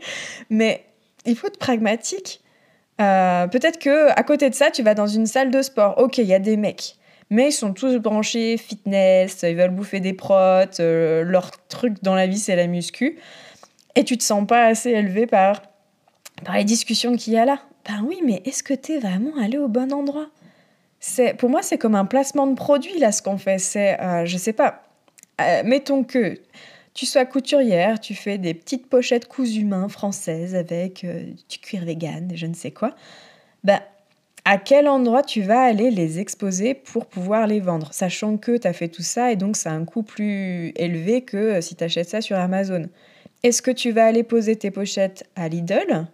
Mais 0.50 0.84
il 1.26 1.36
faut 1.36 1.48
être 1.48 1.58
pragmatique. 1.58 2.40
Euh, 3.00 3.48
peut-être 3.48 3.78
que 3.78 4.10
à 4.10 4.22
côté 4.22 4.48
de 4.48 4.54
ça, 4.54 4.70
tu 4.70 4.84
vas 4.84 4.94
dans 4.94 5.08
une 5.08 5.26
salle 5.26 5.50
de 5.50 5.62
sport. 5.62 5.98
Ok, 5.98 6.18
il 6.18 6.26
y 6.26 6.34
a 6.34 6.38
des 6.38 6.56
mecs, 6.56 6.96
mais 7.30 7.48
ils 7.50 7.52
sont 7.52 7.72
tous 7.72 7.96
branchés 7.98 8.56
fitness, 8.56 9.44
ils 9.44 9.54
veulent 9.54 9.70
bouffer 9.70 10.00
des 10.00 10.14
protes, 10.14 10.80
euh, 10.80 11.22
leur 11.22 11.50
truc 11.68 12.02
dans 12.02 12.16
la 12.16 12.26
vie 12.26 12.38
c'est 12.38 12.56
la 12.56 12.66
muscu, 12.66 13.18
et 13.94 14.02
tu 14.02 14.18
te 14.18 14.24
sens 14.24 14.44
pas 14.46 14.66
assez 14.66 14.90
élevé 14.90 15.26
par 15.26 15.62
par 16.44 16.56
les 16.56 16.64
discussions 16.64 17.16
qu'il 17.16 17.34
y 17.34 17.36
a 17.36 17.44
là. 17.44 17.60
Ben 17.88 18.04
oui, 18.06 18.20
mais 18.22 18.42
est-ce 18.44 18.62
que 18.62 18.74
tu 18.74 18.92
es 18.92 18.98
vraiment 18.98 19.32
allé 19.40 19.56
au 19.56 19.66
bon 19.66 19.92
endroit? 19.92 20.28
C'est, 21.00 21.34
Pour 21.34 21.48
moi, 21.48 21.62
c'est 21.62 21.78
comme 21.78 21.94
un 21.94 22.04
placement 22.04 22.46
de 22.46 22.54
produit, 22.54 22.98
là, 22.98 23.12
ce 23.12 23.22
qu'on 23.22 23.38
fait. 23.38 23.58
C'est, 23.58 23.98
euh, 24.00 24.26
je 24.26 24.36
sais 24.36 24.52
pas, 24.52 24.82
euh, 25.40 25.62
mettons 25.64 26.04
que 26.04 26.38
tu 26.92 27.06
sois 27.06 27.24
couturière, 27.24 27.98
tu 27.98 28.14
fais 28.14 28.36
des 28.36 28.52
petites 28.52 28.88
pochettes 28.88 29.26
cousues 29.26 29.64
main 29.64 29.88
françaises 29.88 30.54
avec 30.54 31.04
euh, 31.04 31.22
du 31.48 31.58
cuir 31.58 31.84
vegan, 31.84 32.30
je 32.34 32.46
ne 32.46 32.54
sais 32.54 32.72
quoi. 32.72 32.94
Ben, 33.64 33.80
à 34.44 34.58
quel 34.58 34.88
endroit 34.88 35.22
tu 35.22 35.40
vas 35.40 35.62
aller 35.62 35.90
les 35.90 36.18
exposer 36.18 36.74
pour 36.74 37.06
pouvoir 37.06 37.46
les 37.46 37.60
vendre, 37.60 37.92
sachant 37.92 38.36
que 38.36 38.56
tu 38.56 38.66
as 38.66 38.72
fait 38.72 38.88
tout 38.88 39.02
ça 39.02 39.30
et 39.30 39.36
donc 39.36 39.56
c'est 39.56 39.68
un 39.68 39.84
coût 39.84 40.02
plus 40.02 40.72
élevé 40.76 41.22
que 41.22 41.60
si 41.60 41.76
tu 41.76 41.84
achètes 41.84 42.08
ça 42.08 42.20
sur 42.20 42.36
Amazon. 42.36 42.86
Est-ce 43.42 43.62
que 43.62 43.70
tu 43.70 43.92
vas 43.92 44.06
aller 44.06 44.22
poser 44.22 44.56
tes 44.56 44.70
pochettes 44.70 45.24
à 45.36 45.48
Lidl? 45.48 46.06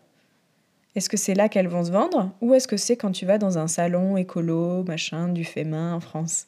Est-ce 0.95 1.09
que 1.09 1.17
c'est 1.17 1.35
là 1.35 1.49
qu'elles 1.49 1.69
vont 1.69 1.85
se 1.85 1.91
vendre 1.91 2.31
ou 2.41 2.55
est-ce 2.55 2.69
que 2.69 2.77
c'est 2.77 2.97
quand 2.97 3.11
tu 3.11 3.27
vas 3.27 3.39
dans 3.39 3.59
un 3.59 3.67
salon 3.67 4.17
écolo, 4.17 4.85
machin, 4.85 5.29
du 5.29 5.45
fait 5.45 5.65
main 5.65 5.95
en 5.95 6.01
France? 6.01 6.47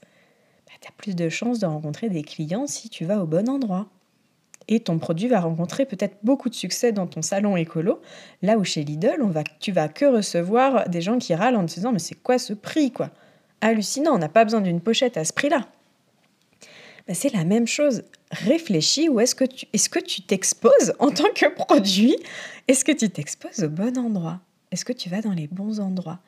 Bah, 0.66 0.72
Tu 0.80 0.88
as 0.88 0.92
plus 0.96 1.16
de 1.16 1.28
chances 1.28 1.58
de 1.58 1.66
rencontrer 1.66 2.08
des 2.08 2.22
clients 2.22 2.66
si 2.66 2.88
tu 2.88 3.04
vas 3.04 3.22
au 3.22 3.26
bon 3.26 3.48
endroit. 3.48 3.86
Et 4.68 4.80
ton 4.80 4.98
produit 4.98 5.28
va 5.28 5.40
rencontrer 5.40 5.86
peut-être 5.86 6.16
beaucoup 6.22 6.48
de 6.48 6.54
succès 6.54 6.90
dans 6.90 7.06
ton 7.06 7.22
salon 7.22 7.56
écolo, 7.56 8.00
là 8.42 8.58
où 8.58 8.64
chez 8.64 8.82
Lidl, 8.82 9.22
on 9.22 9.28
va, 9.28 9.44
tu 9.60 9.70
vas 9.70 9.88
que 9.88 10.04
recevoir 10.04 10.88
des 10.88 11.00
gens 11.00 11.18
qui 11.18 11.34
râlent 11.34 11.56
en 11.56 11.64
te 11.66 11.74
disant 11.74 11.92
mais 11.92 12.00
c'est 12.00 12.16
quoi 12.16 12.38
ce 12.38 12.52
prix 12.52 12.90
quoi? 12.90 13.10
Hallucinant, 13.60 14.14
on 14.14 14.18
n'a 14.18 14.28
pas 14.28 14.44
besoin 14.44 14.60
d'une 14.60 14.80
pochette 14.80 15.16
à 15.16 15.24
ce 15.24 15.32
prix-là. 15.32 15.66
Bah, 17.06 17.14
c'est 17.14 17.32
la 17.32 17.44
même 17.44 17.66
chose. 17.66 18.02
Réfléchis 18.30 19.08
ou 19.08 19.20
est-ce 19.20 19.34
que 19.34 19.44
tu 19.44 19.66
est-ce 19.72 19.88
que 19.88 19.98
tu 19.98 20.22
t'exposes 20.22 20.94
en 20.98 21.10
tant 21.10 21.32
que 21.34 21.46
produit? 21.54 22.16
Est-ce 22.68 22.84
que 22.84 22.92
tu 22.92 23.08
t'exposes 23.08 23.64
au 23.64 23.68
bon 23.68 23.96
endroit? 23.98 24.40
Est-ce 24.72 24.84
que 24.84 24.92
tu 24.92 25.08
vas 25.08 25.20
dans 25.20 25.32
les 25.32 25.46
bons 25.46 25.80
endroits? 25.80 26.18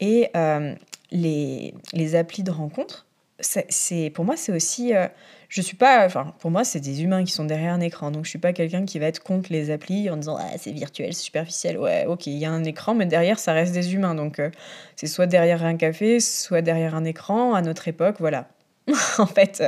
Et 0.00 0.28
euh, 0.36 0.74
les, 1.10 1.74
les 1.92 2.14
applis 2.14 2.42
de 2.42 2.50
rencontre, 2.50 3.06
c'est 3.40 4.10
pour 4.10 4.24
moi 4.24 4.36
c'est 4.36 4.52
aussi 4.52 4.94
euh, 4.94 5.06
je 5.48 5.60
suis 5.62 5.76
pas 5.76 6.04
enfin 6.04 6.34
pour 6.40 6.50
moi 6.50 6.64
c'est 6.64 6.80
des 6.80 7.02
humains 7.02 7.22
qui 7.24 7.32
sont 7.32 7.44
derrière 7.44 7.72
un 7.72 7.80
écran. 7.80 8.10
Donc 8.10 8.24
je 8.24 8.30
suis 8.30 8.38
pas 8.38 8.52
quelqu'un 8.52 8.84
qui 8.84 8.98
va 8.98 9.06
être 9.06 9.22
contre 9.22 9.52
les 9.52 9.70
applis 9.70 10.10
en 10.10 10.16
disant 10.16 10.36
ah 10.40 10.58
c'est 10.58 10.72
virtuel 10.72 11.14
c'est 11.14 11.22
superficiel 11.22 11.78
ouais 11.78 12.06
ok 12.06 12.26
il 12.26 12.38
y 12.38 12.44
a 12.44 12.50
un 12.50 12.64
écran 12.64 12.94
mais 12.94 13.06
derrière 13.06 13.38
ça 13.38 13.52
reste 13.52 13.72
des 13.72 13.94
humains. 13.94 14.14
Donc 14.14 14.38
euh, 14.38 14.50
c'est 14.96 15.06
soit 15.06 15.26
derrière 15.26 15.64
un 15.64 15.76
café 15.76 16.20
soit 16.20 16.62
derrière 16.62 16.94
un 16.94 17.04
écran 17.04 17.54
à 17.54 17.62
notre 17.62 17.88
époque 17.88 18.16
voilà. 18.18 18.48
En 19.18 19.26
fait 19.26 19.62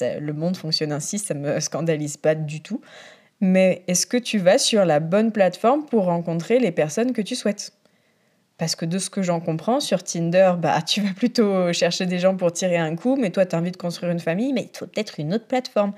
le 0.00 0.32
monde 0.32 0.56
fonctionne 0.56 0.92
ainsi, 0.92 1.18
ça 1.18 1.34
me 1.34 1.60
scandalise 1.60 2.16
pas 2.16 2.34
du 2.34 2.62
tout. 2.62 2.80
Mais 3.40 3.82
est-ce 3.86 4.06
que 4.06 4.16
tu 4.16 4.38
vas 4.38 4.58
sur 4.58 4.84
la 4.84 5.00
bonne 5.00 5.30
plateforme 5.30 5.84
pour 5.84 6.04
rencontrer 6.04 6.58
les 6.58 6.72
personnes 6.72 7.12
que 7.12 7.22
tu 7.22 7.34
souhaites? 7.34 7.72
Parce 8.58 8.74
que 8.74 8.86
de 8.86 8.98
ce 8.98 9.10
que 9.10 9.22
j'en 9.22 9.40
comprends, 9.40 9.80
sur 9.80 10.02
Tinder, 10.02 10.54
bah, 10.58 10.80
tu 10.86 11.02
vas 11.02 11.12
plutôt 11.12 11.72
chercher 11.72 12.06
des 12.06 12.18
gens 12.18 12.36
pour 12.36 12.52
tirer 12.52 12.78
un 12.78 12.96
coup, 12.96 13.16
mais 13.16 13.30
toi, 13.30 13.44
tu 13.44 13.54
as 13.54 13.58
envie 13.58 13.72
de 13.72 13.76
construire 13.76 14.12
une 14.12 14.20
famille, 14.20 14.52
mais 14.52 14.70
il 14.72 14.76
faut 14.76 14.86
peut-être 14.86 15.20
une 15.20 15.34
autre 15.34 15.46
plateforme. 15.46 15.92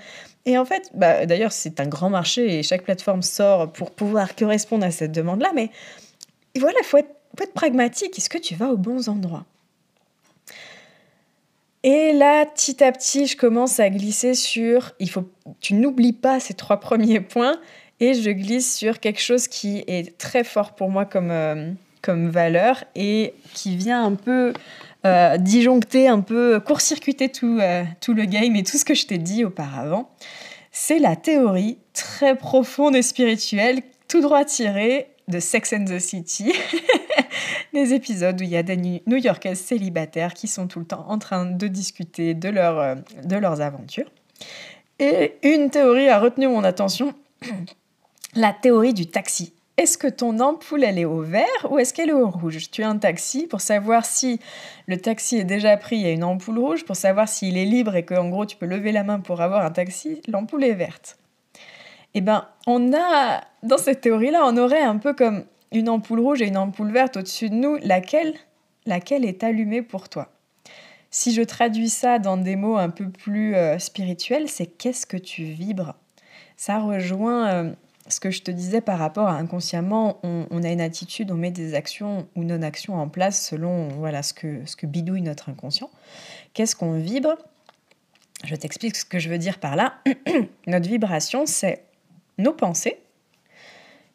Et 0.45 0.59
en 0.59 0.65
fait, 0.65 0.91
bah, 0.95 1.27
d'ailleurs, 1.27 1.53
c'est 1.53 1.79
un 1.79 1.87
grand 1.87 2.11
marché 2.11 2.59
et 2.59 2.63
chaque 2.63 2.83
plateforme 2.83 3.23
sort 3.23 3.73
pour 3.73 3.93
pouvoir 3.93 4.35
correspondre 4.35 4.85
à 4.85 4.91
cette 4.91 5.13
demande-là, 5.13 5.53
mais 5.55 5.71
voilà, 6.59 6.79
il 6.81 6.87
faut 6.87 6.99
faut 7.37 7.45
être 7.45 7.55
pragmatique. 7.55 8.19
Est-ce 8.19 8.31
que 8.31 8.39
tu 8.39 8.55
vas 8.55 8.69
aux 8.69 8.77
bons 8.77 9.09
endroits? 9.09 9.45
Et 11.85 12.13
là, 12.13 12.45
petit 12.47 12.83
à 12.83 12.91
petit, 12.93 13.27
je 13.27 13.37
commence 13.37 13.79
à 13.79 13.89
glisser 13.89 14.35
sur, 14.35 14.93
il 14.99 15.09
faut, 15.09 15.31
tu 15.61 15.75
n'oublies 15.75 16.13
pas 16.13 16.41
ces 16.41 16.55
trois 16.55 16.81
premiers 16.81 17.21
points, 17.21 17.59
et 18.01 18.15
je 18.15 18.31
glisse 18.31 18.77
sur 18.77 19.01
quelque 19.01 19.21
chose 19.21 19.49
qui 19.49 19.85
est 19.87 20.17
très 20.19 20.45
fort 20.45 20.75
pour 20.75 20.91
moi 20.91 21.05
comme, 21.05 21.31
euh, 21.31 21.73
comme 22.03 22.31
valeur 22.31 22.85
et 22.95 23.35
qui 23.55 23.77
vient 23.77 24.05
un 24.05 24.15
peu 24.15 24.53
euh, 25.07 25.37
disjoncter, 25.37 26.09
un 26.09 26.21
peu 26.21 26.61
court-circuiter 26.61 27.29
tout, 27.29 27.59
euh, 27.61 27.85
tout 28.01 28.15
le 28.15 28.25
game 28.25 28.55
et 28.57 28.63
tout 28.63 28.79
ce 28.79 28.85
que 28.85 28.95
je 28.95 29.07
t'ai 29.07 29.19
dit 29.19 29.45
auparavant. 29.45 30.11
C'est 30.71 30.99
la 30.99 31.17
théorie 31.17 31.79
très 31.93 32.37
profonde 32.37 32.95
et 32.95 33.03
spirituelle, 33.03 33.81
tout 34.07 34.21
droit 34.21 34.45
tirée 34.45 35.09
de 35.27 35.41
Sex 35.41 35.73
and 35.73 35.85
the 35.87 35.99
City. 35.99 36.53
des 37.73 37.95
épisodes 37.95 38.41
où 38.41 38.45
il 38.45 38.51
y 38.51 38.57
a 38.57 38.63
des 38.63 38.77
New-Yorkaises 39.07 39.61
célibataires 39.61 40.35
qui 40.35 40.49
sont 40.49 40.67
tout 40.67 40.81
le 40.81 40.87
temps 40.87 41.07
en 41.09 41.19
train 41.19 41.47
de 41.47 41.67
discuter 41.67 42.35
de, 42.35 42.51
euh, 42.55 42.95
de 43.25 43.37
leurs 43.37 43.61
aventures. 43.61 44.11
Et 44.99 45.37
une 45.43 45.71
théorie 45.71 46.09
a 46.09 46.19
retenu 46.19 46.49
mon 46.49 46.65
attention, 46.65 47.15
la 48.35 48.53
théorie 48.53 48.95
du 48.95 49.07
taxi. 49.07 49.53
Est-ce 49.77 49.97
que 49.97 50.09
ton 50.09 50.41
ampoule, 50.41 50.83
elle 50.83 50.99
est 50.99 51.05
au 51.05 51.23
vert 51.23 51.47
ou 51.71 51.79
est-ce 51.79 51.95
qu'elle 51.95 52.09
est 52.09 52.13
au 52.13 52.29
rouge? 52.29 52.69
Tu 52.73 52.83
as 52.83 52.89
un 52.89 52.99
taxi 52.99 53.47
pour 53.47 53.61
savoir 53.61 54.05
si 54.05 54.41
le 54.89 54.97
taxi 54.97 55.37
est 55.37 55.45
déjà 55.45 55.77
pris, 55.77 55.97
il 55.97 56.03
y 56.03 56.07
a 56.07 56.11
une 56.11 56.25
ampoule 56.25 56.59
rouge. 56.59 56.85
Pour 56.85 56.97
savoir 56.97 57.29
s'il 57.29 57.57
est 57.57 57.65
libre 57.65 57.95
et 57.95 58.05
qu'en 58.05 58.29
gros 58.29 58.45
tu 58.45 58.57
peux 58.57 58.67
lever 58.67 58.91
la 58.91 59.05
main 59.05 59.21
pour 59.21 59.41
avoir 59.41 59.65
un 59.65 59.71
taxi, 59.71 60.21
l'ampoule 60.27 60.65
est 60.65 60.75
verte. 60.75 61.17
Eh 62.15 62.21
ben, 62.21 62.49
on 62.67 62.93
a, 62.93 63.43
dans 63.63 63.79
cette 63.79 64.01
théorie-là, 64.01 64.43
on 64.47 64.57
aurait 64.57 64.83
un 64.83 64.97
peu 64.97 65.15
comme 65.15 65.45
une 65.73 65.89
ampoule 65.89 66.21
rouge 66.21 66.43
et 66.43 66.47
une 66.47 66.57
ampoule 66.57 66.93
verte 66.93 67.17
au-dessus 67.17 67.51
de 67.51 67.55
nous, 67.55 67.77
laquelle, 67.83 68.35
laquelle 68.87 69.25
est 69.25 69.43
allumée 69.45 69.83
pour 69.83 70.09
toi? 70.09 70.31
Si 71.11 71.33
je 71.33 71.43
traduis 71.43 71.89
ça 71.89 72.19
dans 72.19 72.37
des 72.37 72.57
mots 72.57 72.77
un 72.77 72.91
peu 72.91 73.09
plus 73.09 73.55
euh, 73.55 73.79
spirituels, 73.79 74.49
c'est 74.49 74.67
qu'est-ce 74.67 75.07
que 75.07 75.17
tu 75.17 75.45
vibres? 75.45 75.95
Ça 76.57 76.79
rejoint 76.79 77.49
euh, 77.49 77.73
ce 78.09 78.21
que 78.21 78.31
je 78.31 78.43
te 78.43 78.51
disais 78.51 78.81
par 78.81 78.99
rapport 78.99 79.29
à 79.29 79.35
inconsciemment, 79.35 80.19
on, 80.23 80.63
a 80.63 80.69
une 80.69 80.81
attitude, 80.81 81.31
on 81.31 81.37
met 81.37 81.51
des 81.51 81.75
actions 81.75 82.27
ou 82.37 82.45
non-actions 82.45 82.95
en 82.95 83.09
place 83.09 83.47
selon 83.47 83.89
voilà, 83.89 84.23
ce, 84.23 84.35
que, 84.35 84.61
ce 84.67 84.77
que 84.77 84.87
bidouille 84.87 85.23
notre 85.23 85.49
inconscient. 85.49 85.91
Qu'est-ce 86.53 86.77
qu'on 86.77 86.99
vibre? 86.99 87.37
Je 88.45 88.55
t'explique 88.55 88.97
ce 88.97 89.05
que 89.05 89.19
je 89.19 89.29
veux 89.29 89.39
dire 89.39 89.59
par 89.59 89.77
là. 89.77 89.99
notre 90.67 90.89
vibration, 90.89 91.47
c'est 91.47 91.85
nos 92.39 92.53
pensées, 92.53 92.99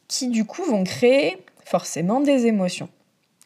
qui 0.08 0.28
du 0.28 0.46
coup 0.46 0.64
vont 0.64 0.84
créer 0.84 1.43
forcément 1.66 2.22
des 2.22 2.46
émotions. 2.46 2.90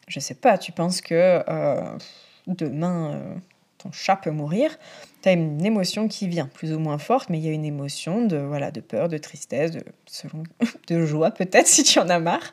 Je 0.08 0.20
sais 0.20 0.34
pas, 0.34 0.58
tu 0.58 0.72
penses 0.72 1.00
que 1.00 1.42
euh, 1.48 1.98
demain 2.46 3.12
euh, 3.12 3.34
ton 3.76 3.92
chat 3.92 4.16
peut 4.16 4.30
mourir, 4.30 4.78
tu 5.22 5.28
as 5.28 5.32
une 5.32 5.64
émotion 5.64 6.08
qui 6.08 6.28
vient 6.28 6.46
plus 6.46 6.72
ou 6.72 6.78
moins 6.78 6.98
forte, 6.98 7.28
mais 7.28 7.38
il 7.38 7.44
y 7.44 7.48
a 7.48 7.52
une 7.52 7.64
émotion 7.64 8.24
de 8.24 8.38
voilà 8.38 8.70
de 8.70 8.80
peur, 8.80 9.08
de 9.08 9.18
tristesse, 9.18 9.72
de, 9.72 11.04
joie 11.06 11.30
peut-être 11.30 11.66
si 11.68 11.82
tu 11.82 11.98
en 11.98 12.08
as 12.08 12.18
marre, 12.18 12.52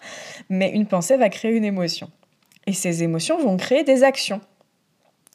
mais 0.49 0.71
une 0.71 0.85
pensée 0.85 1.17
va 1.17 1.29
créer 1.29 1.55
une 1.55 1.65
émotion. 1.65 2.11
Et 2.67 2.73
ces 2.73 3.03
émotions 3.03 3.37
vont 3.37 3.57
créer 3.57 3.83
des 3.83 4.03
actions. 4.03 4.41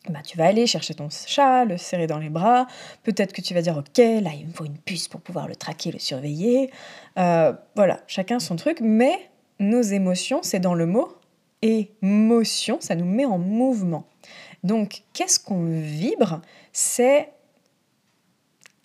Bah, 0.08 0.20
tu 0.24 0.38
vas 0.38 0.46
aller 0.46 0.66
chercher 0.66 0.94
ton 0.94 1.08
chat, 1.10 1.66
le 1.66 1.76
serrer 1.76 2.06
dans 2.06 2.18
les 2.18 2.30
bras. 2.30 2.66
Peut-être 3.02 3.32
que 3.32 3.42
tu 3.42 3.52
vas 3.52 3.60
dire 3.60 3.76
Ok, 3.76 3.98
là, 3.98 4.30
il 4.34 4.46
me 4.46 4.52
faut 4.52 4.64
une 4.64 4.78
puce 4.78 5.08
pour 5.08 5.20
pouvoir 5.20 5.46
le 5.46 5.54
traquer, 5.54 5.92
le 5.92 5.98
surveiller. 5.98 6.70
Euh, 7.18 7.52
voilà, 7.76 8.00
chacun 8.06 8.40
son 8.40 8.56
truc. 8.56 8.78
Mais 8.80 9.29
nos 9.60 9.82
émotions, 9.82 10.40
c'est 10.42 10.60
dans 10.60 10.74
le 10.74 10.86
mot 10.86 11.14
émotion, 11.62 12.78
ça 12.80 12.94
nous 12.94 13.04
met 13.04 13.24
en 13.24 13.38
mouvement. 13.38 14.06
Donc, 14.64 15.02
qu'est-ce 15.12 15.38
qu'on 15.38 15.64
vibre? 15.64 16.40
C'est 16.72 17.30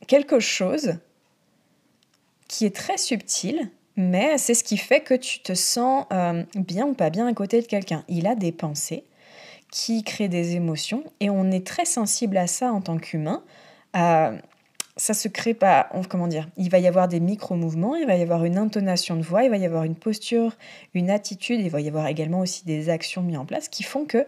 quelque 0.07 0.39
chose 0.39 0.97
qui 2.47 2.65
est 2.65 2.75
très 2.75 2.97
subtil, 2.97 3.69
mais 3.95 4.37
c'est 4.37 4.53
ce 4.53 4.63
qui 4.63 4.77
fait 4.77 5.01
que 5.01 5.13
tu 5.13 5.39
te 5.39 5.53
sens 5.53 6.05
euh, 6.11 6.43
bien 6.55 6.85
ou 6.85 6.93
pas 6.93 7.09
bien 7.09 7.27
à 7.27 7.33
côté 7.33 7.61
de 7.61 7.65
quelqu'un. 7.67 8.03
Il 8.07 8.27
a 8.27 8.35
des 8.35 8.51
pensées 8.51 9.03
qui 9.71 10.03
crée 10.03 10.27
des 10.27 10.55
émotions 10.55 11.03
et 11.19 11.29
on 11.29 11.51
est 11.51 11.65
très 11.65 11.85
sensible 11.85 12.37
à 12.37 12.47
ça 12.47 12.71
en 12.71 12.81
tant 12.81 12.97
qu'humain. 12.97 13.43
Ça 14.97 15.13
se 15.13 15.27
crée 15.27 15.53
pas, 15.53 15.89
comment 16.09 16.27
dire, 16.27 16.47
il 16.55 16.69
va 16.69 16.79
y 16.79 16.87
avoir 16.87 17.07
des 17.07 17.19
micro-mouvements, 17.19 17.95
il 17.95 18.05
va 18.05 18.15
y 18.15 18.21
avoir 18.21 18.45
une 18.45 18.57
intonation 18.57 19.17
de 19.17 19.21
voix, 19.21 19.43
il 19.43 19.49
va 19.49 19.57
y 19.57 19.65
avoir 19.65 19.83
une 19.83 19.95
posture, 19.95 20.55
une 20.93 21.09
attitude, 21.09 21.59
il 21.59 21.69
va 21.69 21.81
y 21.81 21.87
avoir 21.87 22.07
également 22.07 22.39
aussi 22.39 22.65
des 22.65 22.89
actions 22.89 23.21
mises 23.21 23.37
en 23.37 23.45
place 23.45 23.67
qui 23.67 23.83
font 23.83 24.05
que 24.05 24.25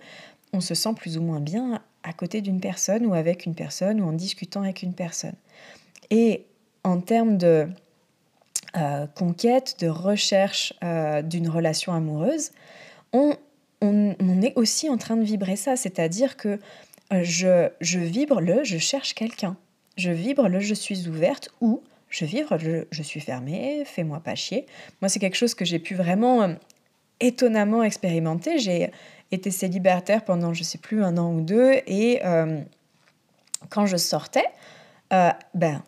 on 0.53 0.59
se 0.59 0.75
sent 0.75 0.93
plus 0.95 1.17
ou 1.17 1.21
moins 1.21 1.39
bien 1.39 1.81
à 2.03 2.13
côté 2.13 2.41
d'une 2.41 2.59
personne 2.59 3.05
ou 3.05 3.13
avec 3.13 3.45
une 3.45 3.55
personne 3.55 4.01
ou 4.01 4.07
en 4.07 4.13
discutant 4.13 4.61
avec 4.61 4.81
une 4.81 4.93
personne. 4.93 5.35
Et 6.09 6.45
en 6.83 6.99
termes 6.99 7.37
de 7.37 7.67
euh, 8.75 9.07
conquête, 9.07 9.77
de 9.79 9.87
recherche 9.87 10.73
euh, 10.83 11.21
d'une 11.21 11.49
relation 11.49 11.93
amoureuse, 11.93 12.51
on, 13.13 13.35
on, 13.81 14.41
est 14.41 14.53
aussi 14.55 14.89
en 14.89 14.97
train 14.97 15.15
de 15.15 15.23
vibrer 15.23 15.55
ça, 15.55 15.75
c'est-à-dire 15.75 16.37
que 16.37 16.59
euh, 17.13 17.23
je, 17.23 17.69
je 17.81 17.99
vibre 17.99 18.41
le 18.41 18.63
je 18.63 18.77
cherche 18.77 19.13
quelqu'un, 19.13 19.57
je 19.97 20.11
vibre 20.11 20.47
le 20.47 20.59
je 20.59 20.73
suis 20.73 21.07
ouverte 21.07 21.49
ou 21.61 21.81
je 22.09 22.25
vibre 22.25 22.55
le 22.57 22.87
je 22.91 23.03
suis 23.03 23.19
fermée, 23.19 23.83
fais-moi 23.85 24.19
pas 24.21 24.35
chier. 24.35 24.65
Moi, 25.01 25.09
c'est 25.09 25.19
quelque 25.19 25.35
chose 25.35 25.53
que 25.53 25.65
j'ai 25.65 25.79
pu 25.79 25.95
vraiment 25.95 26.43
euh, 26.43 26.53
étonnamment 27.19 27.83
expérimenter. 27.83 28.59
J'ai 28.59 28.91
été 29.31 29.51
célibataire 29.51 30.23
pendant, 30.23 30.53
je 30.53 30.63
sais 30.63 30.77
plus, 30.77 31.03
un 31.03 31.17
an 31.17 31.33
ou 31.33 31.41
deux, 31.41 31.73
et 31.85 32.21
euh, 32.23 32.61
quand 33.69 33.85
je 33.85 33.97
sortais, 33.97 34.45
ben, 35.09 35.83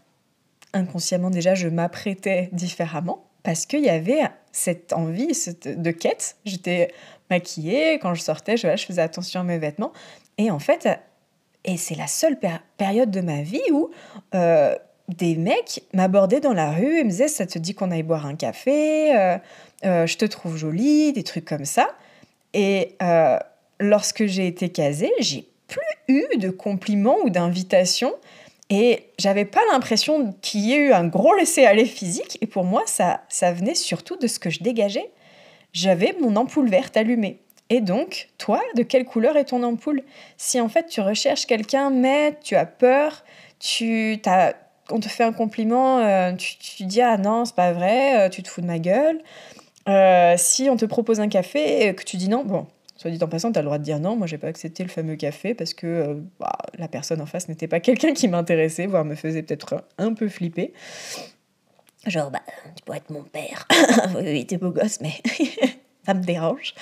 inconsciemment 0.74 1.30
déjà, 1.30 1.56
je 1.56 1.68
m'apprêtais 1.68 2.50
différemment 2.52 3.26
parce 3.44 3.66
qu'il 3.66 3.84
y 3.84 3.90
avait 3.90 4.22
cette 4.52 4.94
envie 4.94 5.32
de 5.66 5.92
quête. 5.92 6.38
J'étais 6.46 6.92
maquillée, 7.30 8.00
quand 8.00 8.14
je 8.14 8.22
sortais, 8.22 8.58
je 8.58 8.68
faisais 8.86 9.02
attention 9.02 9.42
à 9.42 9.44
mes 9.44 9.58
vêtements. 9.58 9.94
Et 10.38 10.52
en 10.52 10.60
fait, 10.60 10.88
et 11.66 11.78
c'est 11.78 11.96
la 11.96 12.08
seule 12.08 12.38
période 12.78 13.12
de 13.12 13.22
ma 13.22 13.42
vie 13.42 13.62
où 13.72 13.90
euh, 14.34 14.76
des 15.10 15.36
mecs 15.36 15.84
m'abordaient 15.94 16.40
dans 16.40 16.54
la 16.54 16.72
rue 16.72 17.00
et 17.00 17.04
me 17.04 17.10
disaient 17.10 17.28
Ça 17.28 17.46
te 17.46 17.60
dit 17.60 17.74
qu'on 17.74 17.92
aille 17.92 18.04
boire 18.04 18.26
un 18.26 18.36
café 18.36 19.16
euh, 19.18 19.38
euh, 19.86 20.08
Je 20.08 20.18
te 20.18 20.26
trouve 20.26 20.58
jolie, 20.58 21.12
des 21.14 21.24
trucs 21.24 21.46
comme 21.46 21.66
ça. 21.66 21.90
Et 22.54 22.98
lorsque 23.80 24.26
j'ai 24.26 24.48
été 24.48 24.70
casée, 24.70 25.12
j'ai 25.20 25.48
plus 25.68 25.82
eu 26.08 26.38
de 26.38 26.50
compliments 26.50 27.18
ou 27.24 27.30
d'invitations. 27.30 28.14
Et 28.72 29.08
j'avais 29.18 29.46
pas 29.46 29.62
l'impression 29.72 30.36
qu'il 30.42 30.62
y 30.62 30.74
ait 30.74 30.88
eu 30.88 30.94
un 30.94 31.06
gros 31.06 31.34
laisser-aller 31.36 31.86
physique. 31.86 32.38
Et 32.42 32.48
pour 32.48 32.64
moi, 32.64 32.84
ça, 32.86 33.22
ça 33.30 33.52
venait 33.52 33.76
surtout 33.76 34.16
de 34.16 34.28
ce 34.28 34.40
que 34.40 34.50
je 34.50 34.64
dégageais 34.64 35.10
j'avais 35.74 36.16
mon 36.20 36.36
ampoule 36.36 36.70
verte 36.70 36.98
allumée. 36.98 37.40
Et 37.70 37.82
donc, 37.82 38.30
toi, 38.38 38.62
de 38.76 38.84
quelle 38.84 39.06
couleur 39.06 39.38
est 39.38 39.46
ton 39.46 39.64
ampoule? 39.64 40.04
Si 40.38 40.60
en 40.60 40.70
fait 40.70 40.88
tu 40.88 41.02
recherches 41.02 41.46
quelqu'un, 41.46 41.90
mais 41.92 42.38
tu 42.44 42.56
as 42.56 42.66
peur, 42.66 43.24
tu 43.60 44.20
as, 44.26 44.56
on 44.90 45.00
te 45.00 45.08
fait 45.08 45.24
un 45.24 45.34
compliment, 45.34 46.00
euh, 46.00 46.34
tu, 46.34 46.58
tu, 46.58 46.86
dis 46.86 47.02
ah 47.02 47.18
non, 47.18 47.46
c'est 47.46 47.56
pas 47.56 47.72
vrai, 47.72 48.26
euh, 48.26 48.30
tu 48.30 48.42
te 48.42 48.50
fous 48.50 48.62
de 48.62 48.68
ma 48.68 48.80
gueule. 48.80 49.20
Euh, 49.88 50.36
si 50.38 50.70
on 50.70 50.78
te 50.78 50.86
propose 50.86 51.20
un 51.20 51.30
café 51.30 51.88
et 51.88 51.96
que 51.96 52.04
tu 52.04 52.18
dis 52.18 52.30
non, 52.30 52.44
bon, 52.44 52.68
Soit 53.00 53.12
dit 53.12 53.24
en 53.24 53.30
passant, 53.30 53.50
tu 53.54 53.58
as 53.58 53.62
le 53.62 53.66
droit 53.68 53.78
de 53.78 53.84
dire 53.84 53.98
non, 53.98 54.18
moi 54.18 54.28
j'ai 54.28 54.38
pas 54.38 54.48
accepté 54.48 54.84
le 54.84 54.90
fameux 54.90 55.16
café 55.16 55.54
parce 55.54 55.74
que 55.74 56.22
bah, 56.38 56.58
la 56.78 56.90
personne 56.90 57.22
en 57.22 57.26
face 57.26 57.48
n'était 57.48 57.70
pas 57.70 57.80
quelqu'un 57.80 58.14
qui 58.14 58.28
m'intéressait, 58.28 58.88
voire 58.88 59.06
me 59.06 59.16
faisait 59.16 59.42
peut-être 59.42 59.86
un 59.98 60.14
peu 60.14 60.28
flipper. 60.28 60.74
Genre, 62.06 62.30
bah, 62.30 62.42
tu 62.76 62.84
pourrais 62.84 62.98
être 62.98 63.10
mon 63.10 63.24
père. 63.24 63.68
oui, 64.18 64.46
t'es 64.46 64.58
beau 64.58 64.72
gosse, 64.72 65.00
mais 65.00 65.14
ça 66.06 66.14
me 66.14 66.24
dérange. 66.24 66.74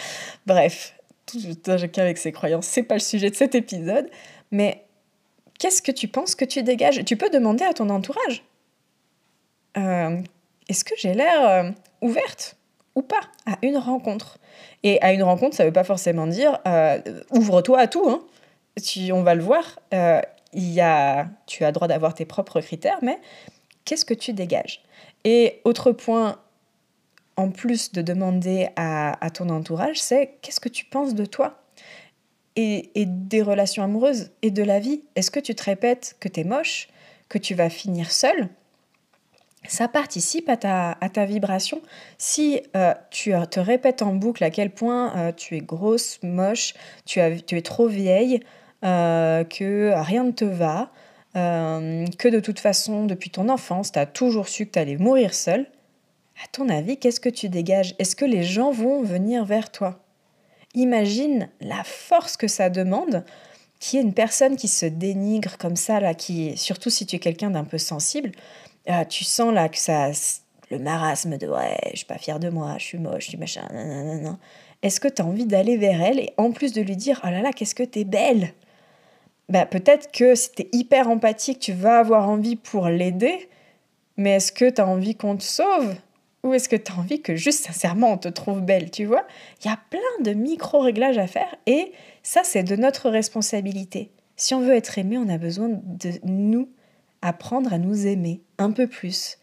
Bref, 0.46 0.96
tout 1.26 1.40
un 1.68 1.78
chacun 1.78 2.04
avec 2.04 2.18
ses 2.18 2.32
croyances, 2.32 2.66
c'est 2.66 2.84
pas 2.84 2.96
le 2.96 3.02
sujet 3.02 3.30
de 3.30 3.36
cet 3.36 3.56
épisode. 3.56 4.10
Mais 4.52 4.86
qu'est-ce 5.60 5.82
que 5.82 5.92
tu 5.92 6.08
penses 6.08 6.36
que 6.36 6.46
tu 6.46 6.64
dégages? 6.64 7.04
Tu 7.06 7.18
peux 7.18 7.30
demander 7.30 7.64
à 7.64 7.74
ton 7.74 7.90
entourage. 7.90 8.44
Euh, 9.78 10.22
est-ce 10.70 10.84
que 10.84 10.96
j'ai 10.98 11.14
l'air 11.14 11.48
euh, 11.48 11.72
ouverte 12.02 12.58
ou 12.96 13.02
pas 13.02 13.22
à 13.46 13.58
une 13.62 13.78
rencontre? 13.78 14.40
Et 14.84 15.02
à 15.02 15.14
une 15.14 15.24
rencontre, 15.24 15.56
ça 15.56 15.66
veut 15.66 15.74
pas 15.74 15.84
forcément 15.84 16.28
dire 16.28 16.60
euh, 16.68 17.00
ouvre-toi 17.32 17.80
à 17.80 17.88
tout. 17.88 18.08
Hein. 18.10 18.22
on 19.12 19.24
va 19.24 19.36
le 19.36 19.44
voir. 19.44 19.80
Il 20.54 20.72
y 20.72 20.82
a, 20.82 21.28
tu 21.46 21.66
as 21.66 21.72
droit 21.72 21.88
d'avoir 21.88 22.14
tes 22.14 22.26
propres 22.26 22.62
critères, 22.62 23.00
mais 23.02 23.20
qu'est-ce 23.84 24.06
que 24.06 24.14
tu 24.14 24.34
dégages? 24.34 24.82
Et 25.26 25.62
autre 25.66 25.92
point, 25.92 26.40
en 27.38 27.52
plus 27.52 27.92
de 27.92 28.02
demander 28.02 28.70
à, 28.76 29.30
ton 29.34 29.50
entourage, 29.50 30.02
c'est 30.02 30.38
qu'est-ce 30.42 30.60
que 30.60 30.70
tu 30.70 30.86
penses 30.86 31.14
de 31.14 31.26
toi 31.26 31.62
et, 32.56 32.92
des 32.96 33.44
relations 33.44 33.84
amoureuses 33.84 34.32
et 34.42 34.50
de 34.50 34.64
la 34.64 34.80
vie? 34.80 35.04
Est-ce 35.16 35.30
que 35.30 35.40
tu 35.40 35.54
te 35.54 35.64
répètes 35.64 36.18
que 36.20 36.28
tu 36.28 36.42
es 36.42 36.44
moche, 36.44 36.90
que 37.30 37.38
tu 37.38 37.54
vas 37.54 37.70
finir 37.70 38.12
seul 38.12 38.50
ça 39.70 39.90
participe 39.90 40.48
à 40.48 40.56
ta, 40.56 41.26
vibration. 41.26 41.82
Si 42.18 42.62
euh, 42.78 42.94
tu 43.10 43.34
te 43.52 43.60
répètes 43.60 44.02
en 44.02 44.14
boucle 44.14 44.42
à 44.46 44.50
quel 44.50 44.70
point 44.70 45.14
euh, 45.18 45.32
tu 45.34 45.58
es 45.58 45.60
grosse, 45.60 46.20
moche, 46.24 46.74
tu, 47.06 47.20
as, 47.20 47.36
tu 47.42 47.58
es 47.58 47.62
trop 47.62 47.88
vieille, 47.88 48.40
euh, 48.86 49.44
que 49.44 49.92
rien 49.94 50.24
ne 50.24 50.32
te 50.32 50.46
va, 50.46 50.92
que 51.34 52.30
de 52.30 52.40
toute 52.40 52.60
façon, 52.60 53.06
depuis 53.06 53.30
ton 53.30 53.50
enfance, 53.50 53.92
tu 53.92 54.00
as 54.00 54.06
toujours 54.06 54.48
su 54.48 54.68
que 54.68 54.72
tu 54.72 54.80
allais 54.80 54.96
mourir 54.96 55.34
seule, 55.34 55.68
à 56.44 56.48
ton 56.52 56.70
avis, 56.70 56.98
qu'est-ce 56.98 57.20
que 57.20 57.30
tu 57.30 57.50
dégages? 57.50 57.96
Est-ce 58.00 58.16
que 58.16 58.26
les 58.26 58.44
gens 58.44 58.72
vont 58.72 59.02
venir 59.02 59.46
vers 59.46 59.72
toi? 59.72 60.00
Imagine 60.76 61.50
la 61.62 61.84
force 61.84 62.38
que 62.38 62.48
ça 62.48 62.70
demande 62.70 63.24
qui 63.80 63.98
est 63.98 64.02
une 64.02 64.14
personne 64.14 64.56
qui 64.56 64.68
se 64.68 64.86
dénigre 64.86 65.58
comme 65.58 65.76
ça, 65.76 66.00
là, 66.00 66.14
qui, 66.14 66.58
surtout 66.58 66.90
si 66.90 67.06
tu 67.06 67.16
es 67.16 67.20
quelqu'un 67.20 67.52
d'un 67.52 67.64
peu 67.64 67.78
sensible, 67.78 68.32
ah, 68.88 69.06
tu 69.06 69.24
sens 69.24 69.54
là 69.54 69.70
que 69.70 69.78
ça, 69.78 70.12
le 70.72 70.80
marasme 70.80 71.38
de 71.38 71.48
ouais, 71.48 71.78
je 71.92 71.98
suis 71.98 72.06
pas 72.06 72.18
fière 72.18 72.40
de 72.40 72.50
moi, 72.50 72.76
je 72.78 72.86
suis 72.86 72.98
moche, 72.98 73.26
je 73.26 73.30
suis 73.30 73.38
machin, 73.38 73.68
non. 74.22 74.38
Est-ce 74.82 75.00
que 75.00 75.08
tu 75.08 75.22
as 75.22 75.26
envie 75.26 75.46
d'aller 75.46 75.78
vers 75.78 76.02
elle 76.02 76.20
et 76.20 76.34
en 76.38 76.52
plus 76.52 76.72
de 76.72 76.82
lui 76.82 76.96
dire 76.96 77.20
oh 77.24 77.28
là 77.28 77.42
là, 77.42 77.52
qu'est-ce 77.52 77.76
que 77.76 77.84
t'es 77.84 78.04
belle? 78.04 78.54
Bah, 79.50 79.66
Peut-être 79.66 80.12
que 80.12 80.36
si 80.36 80.52
t'es 80.52 80.70
hyper 80.72 81.10
empathique, 81.10 81.60
tu 81.60 81.74
vas 81.74 82.00
avoir 82.00 82.30
envie 82.30 82.56
pour 82.56 82.88
l'aider, 82.88 83.50
mais 84.18 84.32
est-ce 84.32 84.52
que 84.52 84.70
tu 84.70 84.82
as 84.82 84.88
envie 84.88 85.16
qu'on 85.16 85.36
te 85.38 85.44
sauve? 85.44 85.96
Ou 86.44 86.54
est-ce 86.54 86.70
que 86.70 86.76
tu 86.76 86.92
as 86.92 86.96
envie 86.96 87.22
que 87.22 87.36
juste 87.36 87.66
sincèrement 87.66 88.14
on 88.14 88.18
te 88.18 88.28
trouve 88.28 88.62
belle, 88.62 88.92
tu 88.92 89.06
vois? 89.06 89.26
Il 89.64 89.68
y 89.68 89.72
a 89.72 89.80
plein 89.90 90.24
de 90.24 90.32
micro-réglages 90.34 91.18
à 91.18 91.28
faire 91.28 91.56
et 91.66 91.92
ça 92.24 92.42
c'est 92.44 92.64
de 92.64 92.76
notre 92.76 93.10
responsabilité. 93.10 94.12
Si 94.36 94.54
on 94.54 94.62
veut 94.62 94.76
être 94.76 94.98
aimé, 94.98 95.18
on 95.18 95.30
a 95.30 95.38
besoin 95.38 95.70
de 95.70 96.12
nous 96.24 96.70
apprendre 97.22 97.74
à 97.74 97.80
nous 97.80 98.06
aimer 98.06 98.42
un 98.60 98.72
peu 98.72 98.88
plus, 98.88 99.40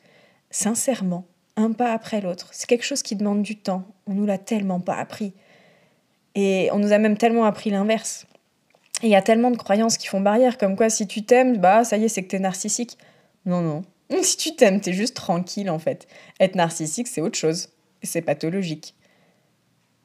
sincèrement, 0.50 1.26
un 1.56 1.72
pas 1.72 1.92
après 1.92 2.20
l'autre. 2.20 2.48
C'est 2.52 2.66
quelque 2.66 2.84
chose 2.84 3.02
qui 3.02 3.16
demande 3.16 3.42
du 3.42 3.56
temps. 3.56 3.84
On 4.06 4.14
nous 4.14 4.24
l'a 4.24 4.38
tellement 4.38 4.80
pas 4.80 4.94
appris. 4.94 5.32
Et 6.36 6.68
on 6.72 6.78
nous 6.78 6.92
a 6.92 6.98
même 6.98 7.16
tellement 7.16 7.44
appris 7.44 7.70
l'inverse. 7.70 8.26
Il 9.02 9.08
y 9.08 9.16
a 9.16 9.22
tellement 9.22 9.50
de 9.50 9.56
croyances 9.56 9.98
qui 9.98 10.06
font 10.06 10.20
barrière, 10.20 10.58
comme 10.58 10.76
quoi 10.76 10.88
si 10.88 11.06
tu 11.06 11.24
t'aimes, 11.24 11.58
bah 11.58 11.84
ça 11.84 11.96
y 11.96 12.04
est, 12.04 12.08
c'est 12.08 12.22
que 12.22 12.28
t'es 12.28 12.38
narcissique. 12.38 12.96
Non, 13.44 13.60
non. 13.60 13.82
Si 14.22 14.36
tu 14.36 14.56
t'aimes, 14.56 14.80
t'es 14.80 14.92
juste 14.92 15.16
tranquille 15.16 15.70
en 15.70 15.78
fait. 15.78 16.06
Être 16.40 16.54
narcissique, 16.54 17.08
c'est 17.08 17.20
autre 17.20 17.38
chose. 17.38 17.68
C'est 18.02 18.22
pathologique. 18.22 18.94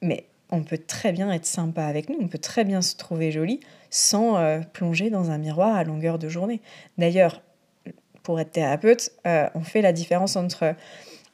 Mais 0.01 0.25
on 0.51 0.63
peut 0.63 0.77
très 0.77 1.11
bien 1.11 1.31
être 1.31 1.45
sympa 1.45 1.83
avec 1.83 2.09
nous, 2.09 2.17
on 2.19 2.27
peut 2.27 2.39
très 2.39 2.63
bien 2.63 2.81
se 2.81 2.95
trouver 2.95 3.31
jolie 3.31 3.59
sans 3.89 4.37
euh, 4.37 4.59
plonger 4.59 5.09
dans 5.09 5.31
un 5.31 5.37
miroir 5.37 5.75
à 5.75 5.83
longueur 5.83 6.19
de 6.19 6.29
journée. 6.29 6.61
D'ailleurs, 6.97 7.41
pour 8.23 8.39
être 8.39 8.51
thérapeute, 8.51 9.11
euh, 9.27 9.47
on 9.55 9.61
fait 9.61 9.81
la 9.81 9.93
différence 9.93 10.35
entre 10.35 10.75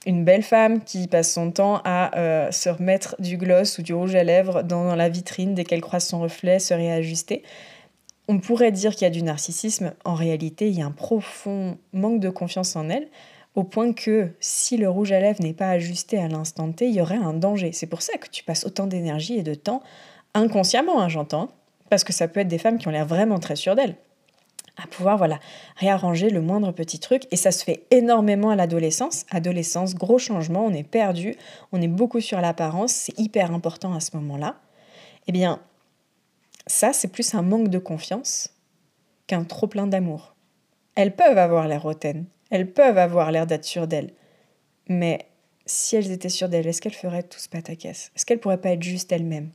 une 0.05 0.23
belle 0.23 0.43
femme 0.43 0.83
qui 0.83 1.07
passe 1.07 1.33
son 1.33 1.51
temps 1.51 1.81
à 1.83 2.17
euh, 2.17 2.51
se 2.51 2.69
remettre 2.69 3.15
du 3.19 3.37
gloss 3.37 3.79
ou 3.79 3.81
du 3.81 3.93
rouge 3.93 4.15
à 4.15 4.23
lèvres 4.23 4.61
dans 4.61 4.95
la 4.95 5.09
vitrine 5.09 5.55
dès 5.55 5.63
qu'elle 5.63 5.81
croise 5.81 6.05
son 6.05 6.19
reflet, 6.19 6.59
se 6.59 6.73
réajuster. 6.73 7.43
On 8.27 8.39
pourrait 8.39 8.71
dire 8.71 8.93
qu'il 8.93 9.03
y 9.03 9.05
a 9.05 9.11
du 9.11 9.21
narcissisme. 9.21 9.93
En 10.03 10.15
réalité, 10.15 10.67
il 10.67 10.77
y 10.77 10.81
a 10.81 10.85
un 10.85 10.91
profond 10.91 11.77
manque 11.93 12.19
de 12.19 12.29
confiance 12.29 12.75
en 12.75 12.89
elle, 12.89 13.07
au 13.53 13.63
point 13.63 13.93
que 13.93 14.31
si 14.39 14.77
le 14.77 14.89
rouge 14.89 15.11
à 15.11 15.19
lèvres 15.19 15.41
n'est 15.41 15.53
pas 15.53 15.69
ajusté 15.69 16.19
à 16.19 16.27
l'instant 16.27 16.71
T, 16.71 16.87
il 16.87 16.95
y 16.95 17.01
aurait 17.01 17.15
un 17.15 17.33
danger. 17.33 17.71
C'est 17.71 17.87
pour 17.87 18.01
ça 18.01 18.17
que 18.17 18.27
tu 18.29 18.43
passes 18.43 18.65
autant 18.65 18.87
d'énergie 18.87 19.37
et 19.37 19.43
de 19.43 19.53
temps, 19.53 19.81
inconsciemment, 20.33 21.01
hein, 21.01 21.07
j'entends, 21.07 21.49
parce 21.89 22.03
que 22.03 22.13
ça 22.13 22.27
peut 22.27 22.41
être 22.41 22.47
des 22.47 22.57
femmes 22.57 22.77
qui 22.77 22.87
ont 22.87 22.91
l'air 22.91 23.05
vraiment 23.05 23.39
très 23.39 23.55
sûres 23.55 23.75
d'elles 23.75 23.95
à 24.77 24.87
pouvoir 24.87 25.17
voilà 25.17 25.39
réarranger 25.77 26.29
le 26.29 26.41
moindre 26.41 26.71
petit 26.71 26.99
truc 26.99 27.27
et 27.31 27.35
ça 27.35 27.51
se 27.51 27.63
fait 27.63 27.85
énormément 27.91 28.49
à 28.49 28.55
l'adolescence 28.55 29.25
adolescence 29.31 29.95
gros 29.95 30.17
changement 30.17 30.65
on 30.65 30.73
est 30.73 30.83
perdu 30.83 31.35
on 31.71 31.81
est 31.81 31.87
beaucoup 31.87 32.19
sur 32.19 32.41
l'apparence 32.41 32.91
c'est 32.91 33.17
hyper 33.17 33.53
important 33.53 33.93
à 33.93 33.99
ce 33.99 34.17
moment-là 34.17 34.55
eh 35.27 35.31
bien 35.31 35.61
ça 36.67 36.93
c'est 36.93 37.07
plus 37.07 37.33
un 37.35 37.41
manque 37.41 37.69
de 37.69 37.79
confiance 37.79 38.53
qu'un 39.27 39.43
trop 39.43 39.67
plein 39.67 39.87
d'amour. 39.87 40.35
Elles 40.95 41.15
peuvent 41.15 41.37
avoir 41.37 41.67
l'air 41.67 41.85
hautaines 41.85 42.25
elles 42.51 42.71
peuvent 42.71 42.97
avoir 42.97 43.31
l'air 43.31 43.47
d'être 43.47 43.65
sûres 43.65 43.87
d'elles. 43.87 44.13
Mais 44.87 45.25
si 45.65 45.95
elles 45.95 46.11
étaient 46.11 46.29
sûres 46.29 46.49
d'elles 46.49 46.67
est-ce 46.67 46.81
qu'elles 46.81 46.93
feraient 46.93 47.23
tout 47.23 47.39
ce 47.39 47.49
pataquès 47.49 48.11
est-ce 48.15 48.25
qu'elles 48.25 48.39
pourraient 48.39 48.61
pas 48.61 48.71
être 48.71 48.83
juste 48.83 49.11
elles-mêmes? 49.11 49.51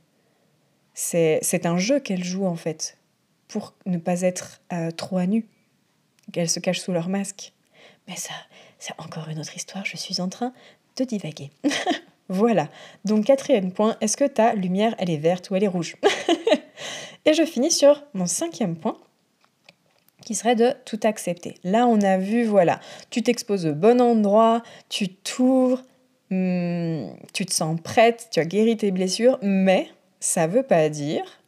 C'est 0.93 1.65
un 1.65 1.77
jeu 1.77 1.99
qu'elles 1.99 2.23
jouent 2.23 2.45
en 2.45 2.55
fait 2.55 2.97
pour 3.47 3.73
ne 3.85 3.97
pas 3.97 4.21
être 4.21 4.61
euh, 4.71 4.91
trop 4.91 5.17
à 5.17 5.25
nu, 5.25 5.45
qu'elles 6.31 6.49
se 6.49 6.59
cachent 6.59 6.79
sous 6.79 6.91
leur 6.91 7.09
masque. 7.09 7.53
Mais 8.07 8.15
ça, 8.15 8.33
c'est 8.79 8.93
encore 8.97 9.29
une 9.29 9.39
autre 9.39 9.55
histoire, 9.55 9.85
je 9.85 9.97
suis 9.97 10.21
en 10.21 10.29
train 10.29 10.53
de 10.97 11.03
divaguer. 11.03 11.49
voilà, 12.29 12.69
donc 13.03 13.25
quatrième 13.25 13.71
point, 13.71 13.97
est-ce 14.01 14.15
que 14.15 14.25
ta 14.25 14.53
lumière, 14.53 14.95
elle 14.99 15.09
est 15.09 15.17
verte 15.17 15.49
ou 15.49 15.55
elle 15.55 15.63
est 15.63 15.69
rouge? 15.69 15.97
Et 17.25 17.33
je 17.33 17.43
finis 17.43 17.71
sur 17.71 18.03
mon 18.13 18.25
cinquième 18.25 18.75
point, 18.75 18.97
qui 20.25 20.35
serait 20.35 20.55
de 20.55 20.73
tout 20.85 20.99
accepter. 21.03 21.55
Là, 21.63 21.87
on 21.87 22.01
a 22.01 22.17
vu, 22.17 22.43
voilà, 22.43 22.79
tu 23.09 23.23
t'exposes 23.23 23.65
au 23.65 23.73
bon 23.73 24.01
endroit, 24.01 24.61
tu 24.89 25.09
t'ouvres, 25.09 25.83
hmm, 26.29 27.07
tu 27.33 27.45
te 27.45 27.53
sens 27.53 27.79
prête, 27.81 28.27
tu 28.31 28.39
as 28.39 28.45
guéri 28.45 28.77
tes 28.77 28.91
blessures, 28.91 29.39
mais 29.41 29.89
ça 30.19 30.47
veut 30.47 30.63
pas 30.63 30.89
dire 30.89 31.39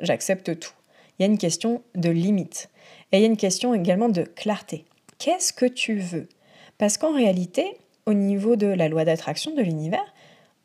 j'accepte 0.00 0.58
tout 0.58 0.72
il 1.18 1.22
y 1.22 1.28
a 1.28 1.30
une 1.30 1.38
question 1.38 1.82
de 1.94 2.10
limite. 2.10 2.68
Et 3.12 3.18
il 3.18 3.20
y 3.20 3.24
a 3.24 3.26
une 3.26 3.36
question 3.36 3.74
également 3.74 4.08
de 4.08 4.22
clarté. 4.22 4.84
Qu'est-ce 5.18 5.52
que 5.52 5.66
tu 5.66 5.98
veux? 5.98 6.28
Parce 6.78 6.96
qu'en 6.96 7.12
réalité, 7.12 7.76
au 8.06 8.14
niveau 8.14 8.56
de 8.56 8.66
la 8.66 8.88
loi 8.88 9.04
d'attraction 9.04 9.54
de 9.54 9.62
l'univers, 9.62 10.14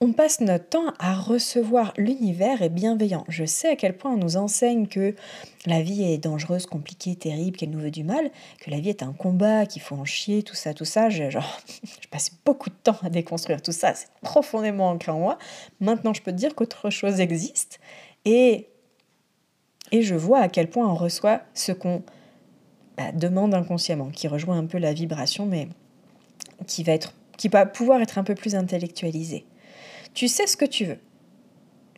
on 0.02 0.12
passe 0.12 0.42
notre 0.42 0.68
temps 0.68 0.94
à 1.00 1.14
recevoir 1.14 1.94
l'univers 1.98 2.62
est 2.62 2.70
bienveillant. 2.70 3.24
Je 3.30 3.46
sais 3.46 3.70
à 3.70 3.76
quel 3.76 3.96
point 3.96 4.12
on 4.12 4.18
nous 4.18 4.36
enseigne 4.36 4.88
que 4.88 5.16
la 5.66 5.82
vie 5.82 6.04
est 6.04 6.18
dangereuse, 6.18 6.66
compliquée, 6.66 7.16
terrible, 7.16 7.56
qu'elle 7.56 7.70
nous 7.70 7.80
veut 7.80 7.92
du 7.92 8.04
mal, 8.04 8.30
que 8.60 8.70
la 8.70 8.80
vie 8.80 8.90
est 8.90 9.02
un 9.02 9.14
combat, 9.14 9.66
qu'il 9.66 9.82
faut 9.82 9.96
en 9.96 10.04
chier, 10.04 10.44
tout 10.44 10.56
ça, 10.56 10.74
tout 10.74 10.86
ça. 10.86 11.10
Je, 11.10 11.30
genre, 11.30 11.60
je 12.02 12.08
passe 12.10 12.32
beaucoup 12.46 12.70
de 12.70 12.76
temps 12.76 12.98
à 13.02 13.10
déconstruire 13.10 13.62
tout 13.62 13.72
ça, 13.72 13.94
c'est 13.94 14.10
profondément 14.22 14.90
ancré 14.90 15.12
en 15.12 15.20
moi. 15.20 15.38
Maintenant, 15.80 16.14
je 16.14 16.22
peux 16.22 16.32
te 16.32 16.38
dire 16.38 16.54
qu'autre 16.54 16.90
chose 16.90 17.20
existe. 17.22 17.80
Et 18.26 18.68
et 19.94 20.02
je 20.02 20.16
vois 20.16 20.40
à 20.40 20.50
quel 20.50 20.70
point 20.70 20.88
on 20.88 20.96
reçoit 20.96 21.42
ce 21.54 21.72
qu'on 21.72 22.02
bah, 22.98 23.12
demande 23.12 23.54
inconsciemment, 23.54 24.10
qui 24.10 24.28
rejoint 24.28 24.58
un 24.58 24.66
peu 24.66 24.80
la 24.80 24.92
vibration, 24.92 25.46
mais 25.46 25.68
qui 26.66 26.84
va, 26.84 26.94
être, 26.94 27.14
qui 27.38 27.48
va 27.48 27.68
pouvoir 27.68 28.02
être 28.02 28.18
un 28.18 28.24
peu 28.24 28.34
plus 28.34 28.56
intellectualisé. 28.56 29.46
Tu 30.14 30.28
sais 30.28 30.48
ce 30.48 30.56
que 30.56 30.66
tu 30.66 30.86
veux. 30.86 31.00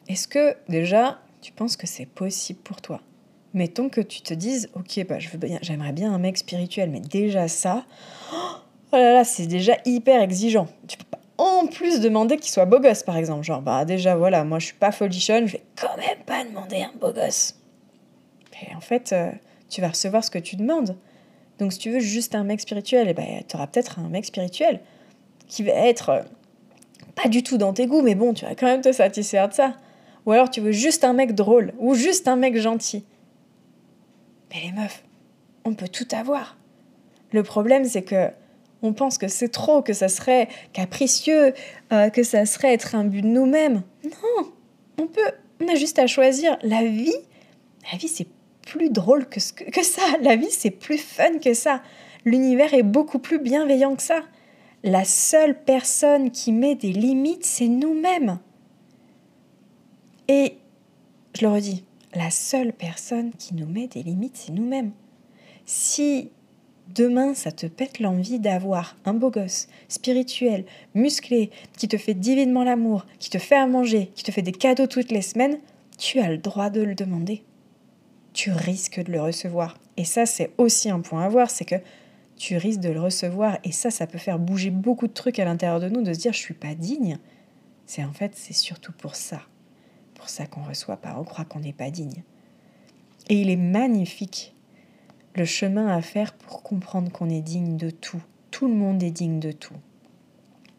Est-ce 0.07 0.27
que 0.27 0.55
déjà, 0.69 1.19
tu 1.41 1.51
penses 1.51 1.75
que 1.75 1.87
c'est 1.87 2.05
possible 2.05 2.59
pour 2.59 2.81
toi? 2.81 3.01
Mettons 3.53 3.89
que 3.89 4.01
tu 4.01 4.21
te 4.21 4.33
dises, 4.33 4.69
ok, 4.75 5.05
bah, 5.07 5.19
je 5.19 5.29
veux 5.29 5.37
bien, 5.37 5.59
j'aimerais 5.61 5.93
bien 5.93 6.13
un 6.13 6.19
mec 6.19 6.37
spirituel, 6.37 6.89
mais 6.89 6.99
déjà 6.99 7.47
ça, 7.47 7.85
oh 8.31 8.95
là 8.95 9.13
là, 9.13 9.23
c'est 9.23 9.47
déjà 9.47 9.77
hyper 9.85 10.21
exigeant. 10.21 10.67
Tu 10.87 10.97
peux 10.97 11.05
pas 11.05 11.19
en 11.37 11.67
plus 11.67 11.99
demander 11.99 12.37
qu'il 12.37 12.51
soit 12.51 12.65
beau 12.65 12.79
gosse, 12.79 13.03
par 13.03 13.17
exemple. 13.17 13.43
Genre, 13.43 13.61
bah 13.61 13.85
déjà, 13.85 14.15
voilà, 14.15 14.43
moi 14.43 14.59
je 14.59 14.67
suis 14.67 14.75
pas 14.75 14.91
folichonne, 14.91 15.47
je 15.47 15.53
vais 15.53 15.63
quand 15.75 15.97
même 15.97 16.23
pas 16.25 16.43
demander 16.43 16.83
un 16.83 16.91
beau 16.99 17.11
gosse. 17.11 17.55
Et 18.61 18.73
en 18.75 18.81
fait, 18.81 19.11
euh, 19.11 19.31
tu 19.69 19.81
vas 19.81 19.89
recevoir 19.89 20.23
ce 20.23 20.31
que 20.31 20.39
tu 20.39 20.55
demandes. 20.55 20.97
Donc 21.59 21.73
si 21.73 21.79
tu 21.79 21.91
veux 21.91 21.99
juste 21.99 22.35
un 22.35 22.43
mec 22.43 22.61
spirituel, 22.61 23.07
eh 23.09 23.13
ben, 23.13 23.41
tu 23.47 23.55
auras 23.55 23.67
peut-être 23.67 23.99
un 23.99 24.09
mec 24.09 24.25
spirituel 24.25 24.79
qui 25.47 25.63
va 25.63 25.73
être 25.73 26.09
euh, 26.09 26.21
pas 27.15 27.29
du 27.29 27.43
tout 27.43 27.57
dans 27.57 27.73
tes 27.73 27.87
goûts, 27.87 28.01
mais 28.01 28.15
bon, 28.15 28.33
tu 28.33 28.45
vas 28.45 28.55
quand 28.55 28.67
même 28.67 28.81
te 28.81 28.91
satisfaire 28.91 29.49
de 29.49 29.53
ça. 29.53 29.73
Ou 30.25 30.31
alors 30.31 30.49
tu 30.49 30.61
veux 30.61 30.71
juste 30.71 31.03
un 31.03 31.13
mec 31.13 31.33
drôle 31.33 31.73
ou 31.79 31.95
juste 31.95 32.27
un 32.27 32.35
mec 32.35 32.57
gentil. 32.57 33.05
Mais 34.51 34.61
les 34.61 34.71
meufs, 34.71 35.03
on 35.63 35.73
peut 35.73 35.87
tout 35.87 36.07
avoir. 36.11 36.57
Le 37.31 37.43
problème, 37.43 37.85
c'est 37.85 38.03
que 38.03 38.29
on 38.81 38.93
pense 38.93 39.17
que 39.17 39.27
c'est 39.27 39.49
trop, 39.49 39.81
que 39.81 39.93
ça 39.93 40.09
serait 40.09 40.47
capricieux, 40.73 41.53
euh, 41.91 42.09
que 42.09 42.23
ça 42.23 42.45
serait 42.45 42.73
être 42.73 42.95
un 42.95 43.03
but 43.03 43.21
de 43.21 43.27
nous-mêmes. 43.27 43.81
Non, 44.03 44.51
on 44.99 45.07
peut, 45.07 45.31
on 45.61 45.67
a 45.67 45.75
juste 45.75 45.97
à 45.97 46.07
choisir. 46.07 46.57
La 46.61 46.83
vie, 46.83 47.15
la 47.91 47.97
vie, 47.97 48.07
c'est 48.07 48.27
plus 48.61 48.89
drôle 48.89 49.27
que, 49.27 49.39
que 49.69 49.83
ça. 49.83 50.01
La 50.21 50.35
vie, 50.35 50.51
c'est 50.51 50.71
plus 50.71 50.97
fun 50.97 51.39
que 51.39 51.53
ça. 51.53 51.81
L'univers 52.25 52.73
est 52.73 52.83
beaucoup 52.83 53.19
plus 53.19 53.39
bienveillant 53.39 53.95
que 53.95 54.03
ça. 54.03 54.21
La 54.85 55.03
seule 55.03 55.59
personne 55.59 56.29
qui 56.29 56.51
met 56.51 56.75
des 56.75 56.93
limites, 56.93 57.43
c'est 57.43 57.67
nous-mêmes. 57.67 58.37
Et 60.27 60.57
je 61.33 61.43
le 61.43 61.51
redis, 61.51 61.83
la 62.13 62.29
seule 62.29 62.71
personne 62.71 63.31
qui 63.31 63.55
nous 63.55 63.65
met 63.65 63.87
des 63.87 64.03
limites, 64.03 64.37
c'est 64.37 64.51
nous-mêmes. 64.51 64.91
Si 65.65 66.29
demain 66.93 67.33
ça 67.33 67.51
te 67.51 67.65
pète 67.65 67.97
l'envie 67.97 68.37
d'avoir 68.37 68.95
un 69.05 69.15
beau 69.15 69.31
gosse, 69.31 69.69
spirituel, 69.87 70.65
musclé, 70.93 71.49
qui 71.79 71.87
te 71.87 71.97
fait 71.97 72.13
divinement 72.13 72.63
l'amour, 72.63 73.07
qui 73.17 73.31
te 73.31 73.39
fait 73.39 73.55
à 73.55 73.65
manger, 73.65 74.11
qui 74.13 74.23
te 74.23 74.31
fait 74.31 74.43
des 74.43 74.51
cadeaux 74.51 74.85
toutes 74.85 75.09
les 75.09 75.23
semaines, 75.23 75.57
tu 75.97 76.19
as 76.19 76.29
le 76.29 76.37
droit 76.37 76.69
de 76.69 76.81
le 76.81 76.93
demander. 76.93 77.41
Tu 78.33 78.51
risques 78.51 79.03
de 79.03 79.11
le 79.11 79.21
recevoir. 79.23 79.79
Et 79.97 80.05
ça, 80.05 80.27
c'est 80.27 80.51
aussi 80.59 80.91
un 80.91 80.99
point 80.99 81.23
à 81.23 81.29
voir, 81.29 81.49
c'est 81.49 81.65
que 81.65 81.77
tu 82.37 82.57
risques 82.57 82.81
de 82.81 82.89
le 82.89 83.01
recevoir. 83.01 83.57
Et 83.63 83.71
ça, 83.71 83.91
ça 83.91 84.07
peut 84.07 84.17
faire 84.17 84.39
bouger 84.39 84.69
beaucoup 84.69 85.07
de 85.07 85.13
trucs 85.13 85.39
à 85.39 85.45
l'intérieur 85.45 85.79
de 85.79 85.89
nous, 85.89 86.01
de 86.01 86.13
se 86.13 86.19
dire 86.19 86.33
je 86.33 86.39
suis 86.39 86.53
pas 86.53 86.75
digne. 86.75 87.17
C'est 87.85 88.03
en 88.03 88.13
fait, 88.13 88.35
c'est 88.35 88.53
surtout 88.53 88.91
pour 88.93 89.15
ça. 89.15 89.41
Pour 90.15 90.29
ça 90.29 90.45
qu'on 90.47 90.63
reçoit 90.63 90.97
pas. 90.97 91.15
On 91.19 91.23
croit 91.23 91.45
qu'on 91.45 91.59
n'est 91.59 91.73
pas 91.73 91.91
digne. 91.91 92.23
Et 93.29 93.41
il 93.41 93.49
est 93.49 93.55
magnifique 93.55 94.55
le 95.35 95.45
chemin 95.45 95.87
à 95.87 96.01
faire 96.01 96.33
pour 96.33 96.63
comprendre 96.63 97.11
qu'on 97.11 97.29
est 97.29 97.41
digne 97.41 97.77
de 97.77 97.89
tout. 97.89 98.23
Tout 98.51 98.67
le 98.67 98.73
monde 98.73 99.03
est 99.03 99.11
digne 99.11 99.39
de 99.39 99.51
tout. 99.51 99.75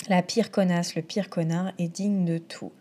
La 0.08 0.22
pire 0.22 0.50
connasse, 0.50 0.94
le 0.94 1.02
pire 1.02 1.28
connard 1.28 1.72
est 1.78 1.88
digne 1.88 2.24
de 2.24 2.38
tout. 2.38 2.72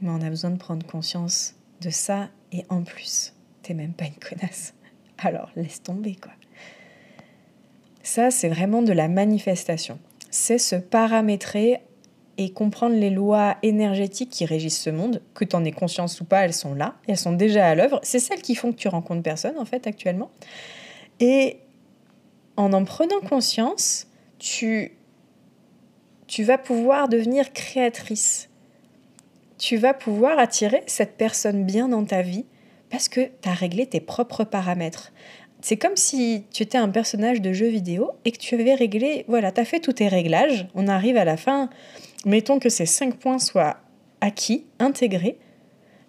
Mais 0.00 0.10
on 0.10 0.20
a 0.20 0.30
besoin 0.30 0.50
de 0.50 0.56
prendre 0.56 0.86
conscience 0.86 1.54
de 1.80 1.90
ça 1.90 2.30
et 2.52 2.64
en 2.68 2.82
plus, 2.82 3.34
t'es 3.62 3.74
même 3.74 3.92
pas 3.92 4.06
une 4.06 4.14
connasse. 4.14 4.74
Alors 5.18 5.50
laisse 5.54 5.82
tomber 5.82 6.16
quoi. 6.16 6.32
Ça, 8.02 8.30
c'est 8.30 8.48
vraiment 8.48 8.82
de 8.82 8.92
la 8.92 9.08
manifestation. 9.08 9.98
C'est 10.30 10.58
se 10.58 10.76
paramétrer 10.76 11.80
et 12.38 12.52
comprendre 12.52 12.96
les 12.96 13.10
lois 13.10 13.56
énergétiques 13.62 14.30
qui 14.30 14.44
régissent 14.44 14.80
ce 14.80 14.90
monde, 14.90 15.22
que 15.34 15.44
tu 15.44 15.54
en 15.54 15.64
aies 15.64 15.72
conscience 15.72 16.20
ou 16.20 16.24
pas, 16.24 16.44
elles 16.44 16.54
sont 16.54 16.74
là, 16.74 16.96
elles 17.06 17.18
sont 17.18 17.32
déjà 17.32 17.68
à 17.68 17.74
l'œuvre. 17.74 18.00
C'est 18.02 18.18
celles 18.18 18.42
qui 18.42 18.54
font 18.54 18.72
que 18.72 18.78
tu 18.78 18.88
rencontres 18.88 19.22
personne, 19.22 19.58
en 19.58 19.64
fait, 19.64 19.86
actuellement. 19.86 20.30
Et 21.20 21.58
en 22.56 22.72
en 22.72 22.84
prenant 22.84 23.20
conscience, 23.20 24.08
tu, 24.38 24.92
tu 26.26 26.42
vas 26.42 26.58
pouvoir 26.58 27.08
devenir 27.08 27.52
créatrice. 27.52 28.48
Tu 29.58 29.76
vas 29.76 29.94
pouvoir 29.94 30.38
attirer 30.38 30.82
cette 30.86 31.16
personne 31.16 31.64
bien 31.64 31.88
dans 31.88 32.04
ta 32.04 32.22
vie 32.22 32.46
parce 32.90 33.08
que 33.08 33.20
tu 33.20 33.48
as 33.48 33.54
réglé 33.54 33.86
tes 33.86 34.00
propres 34.00 34.44
paramètres. 34.44 35.12
C'est 35.62 35.76
comme 35.76 35.96
si 35.96 36.44
tu 36.50 36.64
étais 36.64 36.76
un 36.76 36.88
personnage 36.88 37.40
de 37.40 37.52
jeu 37.52 37.68
vidéo 37.68 38.10
et 38.24 38.32
que 38.32 38.38
tu 38.38 38.56
avais 38.56 38.74
réglé, 38.74 39.24
voilà, 39.28 39.52
tu 39.52 39.60
as 39.60 39.64
fait 39.64 39.78
tous 39.78 39.92
tes 39.92 40.08
réglages, 40.08 40.66
on 40.74 40.88
arrive 40.88 41.16
à 41.16 41.24
la 41.24 41.36
fin, 41.36 41.70
mettons 42.26 42.58
que 42.58 42.68
ces 42.68 42.84
cinq 42.84 43.14
points 43.14 43.38
soient 43.38 43.76
acquis, 44.20 44.66
intégrés. 44.80 45.38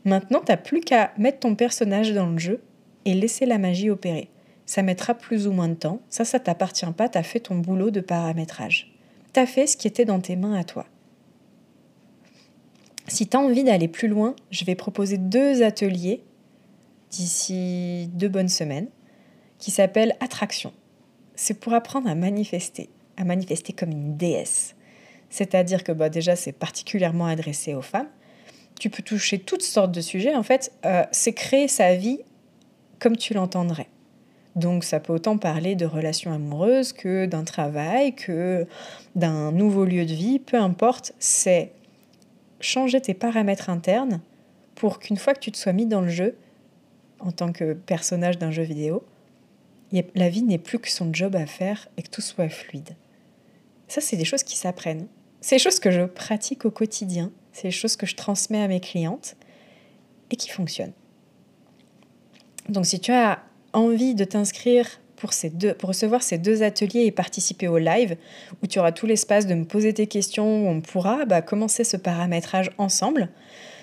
Maintenant, 0.05 0.41
tu 0.45 0.57
plus 0.57 0.81
qu'à 0.81 1.13
mettre 1.19 1.39
ton 1.39 1.53
personnage 1.53 2.13
dans 2.13 2.25
le 2.25 2.39
jeu 2.39 2.63
et 3.05 3.13
laisser 3.13 3.45
la 3.45 3.59
magie 3.59 3.91
opérer. 3.91 4.29
Ça 4.65 4.81
mettra 4.81 5.13
plus 5.13 5.45
ou 5.45 5.51
moins 5.51 5.69
de 5.69 5.75
temps. 5.75 6.01
Ça, 6.09 6.25
ça 6.25 6.39
t'appartient 6.39 6.91
pas. 6.97 7.07
Tu 7.07 7.17
as 7.17 7.23
fait 7.23 7.41
ton 7.41 7.55
boulot 7.55 7.91
de 7.91 8.01
paramétrage. 8.01 8.91
Tu 9.33 9.39
as 9.39 9.45
fait 9.45 9.67
ce 9.67 9.77
qui 9.77 9.87
était 9.87 10.05
dans 10.05 10.19
tes 10.19 10.35
mains 10.35 10.55
à 10.55 10.63
toi. 10.63 10.85
Si 13.07 13.27
tu 13.27 13.37
as 13.37 13.39
envie 13.39 13.63
d'aller 13.63 13.87
plus 13.87 14.07
loin, 14.07 14.35
je 14.49 14.65
vais 14.65 14.75
proposer 14.75 15.17
deux 15.17 15.61
ateliers 15.61 16.23
d'ici 17.11 18.09
deux 18.13 18.29
bonnes 18.29 18.49
semaines 18.49 18.87
qui 19.63 19.71
s'appellent 19.71 20.17
Attraction. 20.19 20.73
C'est 21.35 21.53
pour 21.53 21.73
apprendre 21.73 22.09
à 22.09 22.15
manifester, 22.15 22.89
à 23.15 23.23
manifester 23.23 23.71
comme 23.71 23.91
une 23.91 24.17
déesse. 24.17 24.75
C'est-à-dire 25.29 25.85
que 25.85 25.93
bah, 25.93 26.09
déjà, 26.09 26.35
c'est 26.35 26.51
particulièrement 26.51 27.27
adressé 27.27 27.73
aux 27.73 27.81
femmes. 27.81 28.09
Tu 28.77 28.89
peux 28.89 29.03
toucher 29.03 29.39
toutes 29.39 29.61
sortes 29.61 29.93
de 29.93 30.01
sujets. 30.01 30.35
En 30.35 30.43
fait, 30.43 30.73
euh, 30.85 31.05
c'est 31.13 31.31
créer 31.31 31.69
sa 31.69 31.95
vie 31.95 32.19
comme 32.99 33.15
tu 33.15 33.33
l'entendrais. 33.33 33.87
Donc 34.57 34.83
ça 34.83 34.99
peut 34.99 35.13
autant 35.13 35.37
parler 35.37 35.75
de 35.75 35.85
relations 35.85 36.33
amoureuses 36.33 36.91
que 36.91 37.25
d'un 37.25 37.45
travail, 37.45 38.13
que 38.15 38.67
d'un 39.15 39.53
nouveau 39.53 39.85
lieu 39.85 40.05
de 40.05 40.13
vie, 40.13 40.39
peu 40.39 40.57
importe, 40.57 41.13
c'est 41.19 41.71
changer 42.59 42.99
tes 42.99 43.13
paramètres 43.13 43.69
internes 43.69 44.19
pour 44.75 44.99
qu'une 44.99 45.17
fois 45.17 45.33
que 45.33 45.39
tu 45.39 45.53
te 45.53 45.57
sois 45.57 45.71
mis 45.71 45.85
dans 45.85 46.01
le 46.01 46.09
jeu, 46.09 46.35
en 47.21 47.31
tant 47.31 47.53
que 47.53 47.71
personnage 47.71 48.37
d'un 48.37 48.51
jeu 48.51 48.63
vidéo, 48.63 49.03
la 50.15 50.29
vie 50.29 50.43
n'est 50.43 50.57
plus 50.57 50.79
que 50.79 50.89
son 50.89 51.13
job 51.13 51.35
à 51.35 51.45
faire 51.45 51.87
et 51.97 52.01
que 52.01 52.09
tout 52.09 52.21
soit 52.21 52.49
fluide. 52.49 52.95
Ça, 53.87 54.01
c'est 54.01 54.17
des 54.17 54.25
choses 54.25 54.43
qui 54.43 54.57
s'apprennent. 54.57 55.07
C'est 55.41 55.55
des 55.55 55.59
choses 55.59 55.79
que 55.79 55.91
je 55.91 56.01
pratique 56.01 56.65
au 56.65 56.71
quotidien, 56.71 57.31
c'est 57.51 57.67
des 57.67 57.71
choses 57.71 57.95
que 57.95 58.05
je 58.05 58.15
transmets 58.15 58.61
à 58.61 58.67
mes 58.67 58.79
clientes 58.79 59.35
et 60.31 60.35
qui 60.35 60.49
fonctionnent. 60.49 60.93
Donc 62.69 62.85
si 62.85 62.99
tu 62.99 63.11
as 63.11 63.43
envie 63.73 64.15
de 64.15 64.23
t'inscrire 64.23 64.87
pour, 65.17 65.33
ces 65.33 65.49
deux, 65.49 65.73
pour 65.73 65.89
recevoir 65.89 66.23
ces 66.23 66.37
deux 66.37 66.63
ateliers 66.63 67.05
et 67.05 67.11
participer 67.11 67.67
au 67.67 67.77
live, 67.77 68.15
où 68.61 68.67
tu 68.67 68.79
auras 68.79 68.91
tout 68.91 69.05
l'espace 69.05 69.47
de 69.47 69.53
me 69.53 69.65
poser 69.65 69.93
tes 69.93 70.07
questions, 70.07 70.65
où 70.65 70.69
on 70.69 70.81
pourra 70.81 71.25
bah, 71.25 71.41
commencer 71.41 71.83
ce 71.83 71.97
paramétrage 71.97 72.71
ensemble, 72.77 73.29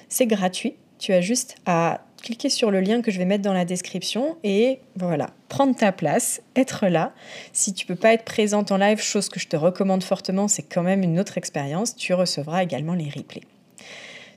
c'est 0.08 0.26
gratuit. 0.26 0.76
Tu 0.98 1.12
as 1.12 1.20
juste 1.20 1.56
à 1.66 2.04
cliquer 2.20 2.48
sur 2.48 2.70
le 2.70 2.80
lien 2.80 3.02
que 3.02 3.11
je 3.11 3.18
vais 3.18 3.24
mettre 3.24 3.42
dans 3.42 3.52
la 3.52 3.64
description 3.64 4.37
et 4.44 4.78
voilà, 4.96 5.30
prendre 5.48 5.74
ta 5.74 5.92
place, 5.92 6.42
être 6.56 6.87
là. 6.87 7.12
Si 7.52 7.72
tu 7.74 7.87
peux 7.87 7.96
pas 7.96 8.12
être 8.12 8.24
présente 8.24 8.72
en 8.72 8.76
live, 8.76 9.00
chose 9.00 9.28
que 9.28 9.40
je 9.40 9.48
te 9.48 9.56
recommande 9.56 10.02
fortement, 10.02 10.48
c'est 10.48 10.62
quand 10.62 10.83
même 10.83 11.02
une 11.02 11.18
autre 11.18 11.38
expérience, 11.38 11.96
tu 11.96 12.14
recevras 12.14 12.62
également 12.62 12.94
les 12.94 13.11
replays. 13.11 13.42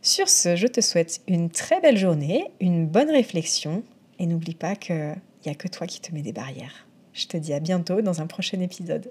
Sur 0.02 0.28
ce, 0.28 0.56
je 0.56 0.68
te 0.68 0.82
souhaite 0.82 1.22
une 1.28 1.50
très 1.50 1.80
belle 1.80 1.98
journée, 1.98 2.46
une 2.60 2.86
bonne 2.88 3.10
réflexion 3.10 3.84
et 4.20 4.26
n'oublie 4.26 4.56
pas 4.56 4.76
qu'il 4.76 5.16
n'y 5.46 5.52
a 5.52 5.56
que 5.56 5.68
toi 5.68 5.88
qui 5.88 6.02
te 6.02 6.14
mets 6.14 6.22
des 6.22 6.34
barrières. 6.34 6.88
Je 7.14 7.28
te 7.28 7.38
dis 7.38 7.54
à 7.54 7.60
bientôt 7.60 8.02
dans 8.02 8.22
un 8.22 8.28
prochain 8.28 8.60
épisode. 8.60 9.08